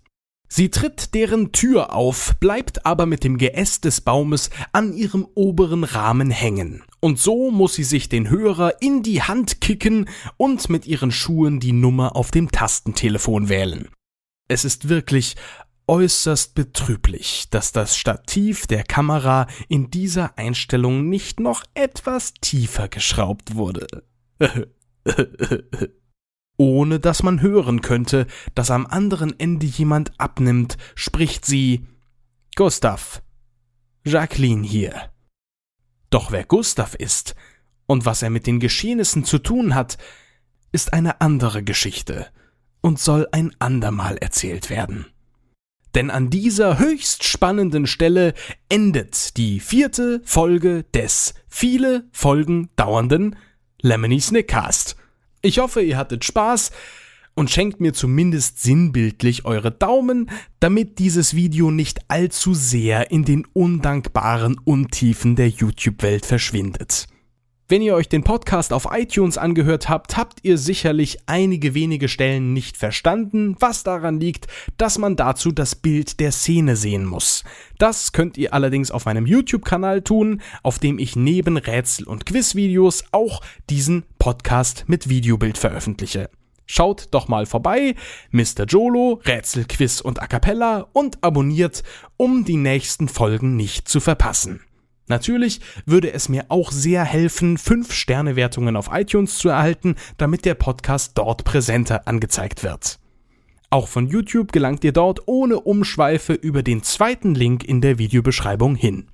Sie 0.56 0.70
tritt 0.70 1.16
deren 1.16 1.52
Tür 1.52 1.96
auf, 1.96 2.36
bleibt 2.40 2.86
aber 2.86 3.08
mit 3.08 3.24
dem 3.24 3.40
Geäst 3.40 3.86
des 3.86 4.02
Baumes 4.02 4.52
an 4.72 4.94
ihrem 4.94 5.28
oberen 5.34 5.84
Rahmen 5.84 6.30
hängen. 6.30 6.84
Und 7.00 7.18
so 7.18 7.50
muss 7.50 7.74
sie 7.74 7.84
sich 7.84 8.08
den 8.08 8.30
Hörer 8.30 8.80
in 8.80 9.02
die 9.02 9.24
Hand 9.24 9.62
kicken 9.62 10.08
und 10.38 10.70
mit 10.70 10.86
ihren 10.86 11.12
Schuhen 11.12 11.60
die 11.60 11.72
Nummer 11.72 12.16
auf 12.16 12.30
dem 12.30 12.52
Tastentelefon 12.52 13.50
wählen. 13.50 13.90
Es 14.48 14.64
ist 14.64 14.90
wirklich 14.90 15.38
äußerst 15.88 16.54
betrüblich, 16.54 17.48
dass 17.50 17.72
das 17.72 17.98
Stativ 17.98 18.68
der 18.68 18.84
Kamera 18.84 19.48
in 19.70 19.90
dieser 19.90 20.38
Einstellung 20.38 21.10
nicht 21.10 21.40
noch 21.40 21.64
etwas 21.74 22.36
tiefer 22.42 22.90
geschraubt 22.90 23.56
wurde. 23.56 24.04
Ohne 26.64 27.02
dass 27.02 27.24
man 27.24 27.42
hören 27.42 27.82
könnte, 27.82 28.26
dass 28.56 28.72
am 28.72 28.86
anderen 28.86 29.38
Ende 29.38 29.66
jemand 29.66 30.18
abnimmt, 30.18 30.78
spricht 30.96 31.46
sie 31.46 31.86
Gustav. 32.56 33.22
Jacqueline 34.06 34.66
hier. 34.66 35.12
Doch 36.10 36.32
wer 36.32 36.46
Gustav 36.46 36.96
ist 36.96 37.36
und 37.86 38.06
was 38.06 38.22
er 38.22 38.30
mit 38.30 38.48
den 38.48 38.62
Geschehnissen 38.62 39.26
zu 39.26 39.40
tun 39.40 39.76
hat, 39.76 39.98
ist 40.72 40.94
eine 40.94 41.20
andere 41.20 41.64
Geschichte 41.64 42.28
und 42.80 42.98
soll 42.98 43.28
ein 43.34 43.54
andermal 43.60 44.16
erzählt 44.16 44.70
werden. 44.70 45.08
Denn 45.96 46.10
an 46.10 46.30
dieser 46.30 46.80
höchst 46.80 47.26
spannenden 47.26 47.88
Stelle 47.88 48.34
endet 48.70 49.36
die 49.36 49.60
vierte 49.60 50.22
Folge 50.24 50.86
des 50.94 51.34
viele 51.50 52.08
Folgen 52.14 52.70
dauernden 52.78 53.36
Lemony 53.82 54.22
Snickcast. 54.22 54.96
Ich 55.46 55.60
hoffe, 55.60 55.82
ihr 55.82 55.98
hattet 55.98 56.24
Spaß 56.24 56.72
und 57.36 57.52
schenkt 57.52 57.82
mir 57.82 57.92
zumindest 57.94 58.64
sinnbildlich 58.64 59.44
eure 59.44 59.72
Daumen, 59.72 60.32
damit 60.62 61.00
dieses 61.00 61.36
Video 61.36 61.70
nicht 61.70 62.00
allzu 62.08 62.54
sehr 62.54 63.12
in 63.12 63.26
den 63.26 63.46
undankbaren 63.52 64.58
Untiefen 64.64 65.36
der 65.36 65.50
YouTube-Welt 65.50 66.26
verschwindet. 66.26 67.08
Wenn 67.70 67.82
ihr 67.82 67.96
euch 67.96 68.10
den 68.10 68.26
Podcast 68.26 68.74
auf 68.74 68.90
iTunes 68.92 69.38
angehört 69.38 69.88
habt, 69.88 70.18
habt 70.18 70.40
ihr 70.44 70.58
sicherlich 70.58 71.20
einige 71.28 71.74
wenige 71.74 72.10
Stellen 72.10 72.52
nicht 72.52 72.76
verstanden, 72.76 73.56
was 73.58 73.86
daran 73.86 74.20
liegt, 74.20 74.48
dass 74.78 74.98
man 74.98 75.16
dazu 75.16 75.54
das 75.54 75.74
Bild 75.74 76.20
der 76.20 76.34
Szene 76.34 76.76
sehen 76.76 77.06
muss. 77.06 77.46
Das 77.78 78.12
könnt 78.12 78.38
ihr 78.38 78.54
allerdings 78.54 78.92
auf 78.92 79.06
meinem 79.06 79.26
YouTube-Kanal 79.26 80.02
tun, 80.02 80.42
auf 80.62 80.78
dem 80.78 81.00
ich 81.00 81.16
neben 81.16 81.56
Rätsel- 81.56 82.06
und 82.06 82.26
Quizvideos 82.26 83.06
auch 83.14 83.40
diesen 83.70 84.04
Podcast 84.20 84.84
mit 84.88 85.08
Videobild 85.08 85.58
veröffentliche. 85.58 86.30
Schaut 86.66 87.08
doch 87.12 87.30
mal 87.30 87.46
vorbei, 87.46 87.96
Mr. 88.32 88.66
Jolo, 88.68 89.22
Rätsel, 89.26 89.64
Quiz 89.66 90.02
und 90.02 90.22
A 90.22 90.28
Cappella 90.28 90.90
und 90.92 91.24
abonniert, 91.24 91.84
um 92.18 92.44
die 92.44 92.58
nächsten 92.58 93.08
Folgen 93.08 93.56
nicht 93.56 93.88
zu 93.88 94.02
verpassen. 94.02 94.60
Natürlich 95.08 95.60
würde 95.86 96.14
es 96.14 96.30
mir 96.30 96.46
auch 96.50 96.72
sehr 96.72 97.04
helfen, 97.04 97.58
5-Sterne-Wertungen 97.58 98.76
auf 98.76 98.90
iTunes 98.92 99.38
zu 99.38 99.50
erhalten, 99.50 99.96
damit 100.18 100.46
der 100.46 100.56
Podcast 100.56 101.14
dort 101.16 101.44
präsenter 101.44 102.08
angezeigt 102.08 102.64
wird. 102.64 103.00
Auch 103.70 103.88
von 103.88 104.08
YouTube 104.08 104.52
gelangt 104.52 104.84
ihr 104.84 104.92
dort 104.92 105.28
ohne 105.28 105.60
Umschweife 105.60 106.34
über 106.34 106.62
den 106.64 106.84
zweiten 106.84 107.34
Link 107.34 107.64
in 107.64 107.82
der 107.82 107.98
Videobeschreibung 107.98 108.76
hin. 108.76 109.08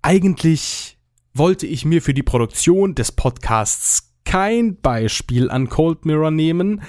Eigentlich 0.00 0.96
wollte 1.34 1.66
ich 1.66 1.84
mir 1.84 2.00
für 2.00 2.14
die 2.14 2.22
Produktion 2.22 2.94
des 2.94 3.12
Podcasts 3.12 4.14
kein 4.24 4.80
Beispiel 4.80 5.50
an 5.50 5.68
Cold 5.68 6.06
Mirror 6.06 6.30
nehmen, 6.30 6.82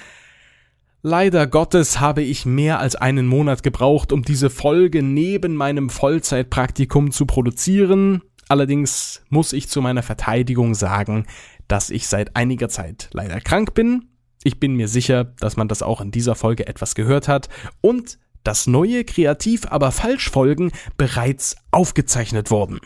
Leider 1.04 1.48
Gottes 1.48 2.00
habe 2.00 2.22
ich 2.22 2.46
mehr 2.46 2.78
als 2.78 2.96
einen 2.96 3.26
Monat 3.26 3.64
gebraucht, 3.64 4.12
um 4.12 4.22
diese 4.22 4.52
Folge 4.52 5.02
neben 5.02 5.56
meinem 5.56 5.90
Vollzeitpraktikum 5.90 7.10
zu 7.10 7.26
produzieren. 7.26 8.22
Allerdings 8.50 9.24
muss 9.30 9.52
ich 9.52 9.68
zu 9.68 9.82
meiner 9.82 10.04
Verteidigung 10.04 10.76
sagen, 10.76 11.26
dass 11.68 11.90
ich 11.90 12.08
seit 12.08 12.36
einiger 12.36 12.70
Zeit 12.70 13.10
leider 13.14 13.42
krank 13.42 13.74
bin. 13.74 14.10
Ich 14.44 14.60
bin 14.60 14.76
mir 14.76 14.88
sicher, 14.88 15.24
dass 15.40 15.58
man 15.58 15.68
das 15.68 15.82
auch 15.82 16.02
in 16.02 16.12
dieser 16.12 16.36
Folge 16.36 16.68
etwas 16.68 16.94
gehört 16.94 17.28
hat 17.28 17.50
und 17.82 18.20
dass 18.44 18.68
neue 18.68 19.04
Kreativ 19.04 19.66
aber 19.72 19.92
falsch 19.92 20.30
Folgen 20.30 20.72
bereits 20.98 21.56
aufgezeichnet 21.72 22.52
wurden. 22.52 22.80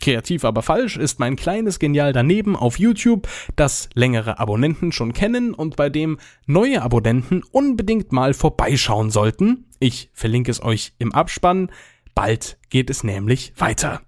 Kreativ 0.00 0.44
aber 0.44 0.62
falsch 0.62 0.96
ist 0.96 1.20
mein 1.20 1.36
kleines 1.36 1.78
Genial 1.78 2.12
daneben 2.12 2.56
auf 2.56 2.78
YouTube, 2.78 3.28
das 3.54 3.90
längere 3.94 4.38
Abonnenten 4.38 4.92
schon 4.92 5.12
kennen 5.12 5.52
und 5.52 5.76
bei 5.76 5.90
dem 5.90 6.18
neue 6.46 6.82
Abonnenten 6.82 7.42
unbedingt 7.52 8.10
mal 8.10 8.32
vorbeischauen 8.32 9.10
sollten. 9.10 9.66
Ich 9.78 10.10
verlinke 10.14 10.50
es 10.50 10.62
euch 10.62 10.94
im 10.98 11.12
Abspann. 11.12 11.70
Bald 12.14 12.58
geht 12.70 12.88
es 12.88 13.04
nämlich 13.04 13.52
weiter. 13.56 14.00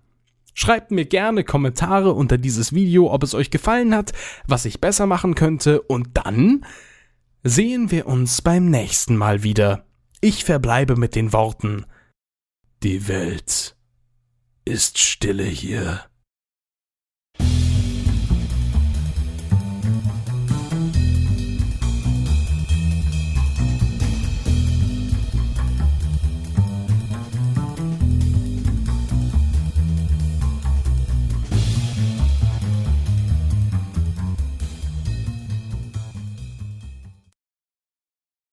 Schreibt 0.54 0.90
mir 0.90 1.04
gerne 1.04 1.44
Kommentare 1.44 2.12
unter 2.12 2.38
dieses 2.38 2.74
Video, 2.74 3.12
ob 3.12 3.22
es 3.22 3.34
euch 3.34 3.50
gefallen 3.50 3.94
hat, 3.94 4.12
was 4.46 4.64
ich 4.64 4.80
besser 4.80 5.06
machen 5.06 5.34
könnte 5.34 5.82
und 5.82 6.10
dann 6.14 6.64
sehen 7.42 7.90
wir 7.90 8.06
uns 8.06 8.42
beim 8.42 8.70
nächsten 8.70 9.16
Mal 9.16 9.42
wieder. 9.42 9.86
Ich 10.20 10.44
verbleibe 10.44 10.96
mit 10.96 11.16
den 11.16 11.32
Worten 11.32 11.84
Die 12.82 13.08
Welt 13.08 13.76
ist 14.64 14.98
stille 14.98 15.44
hier. 15.44 16.04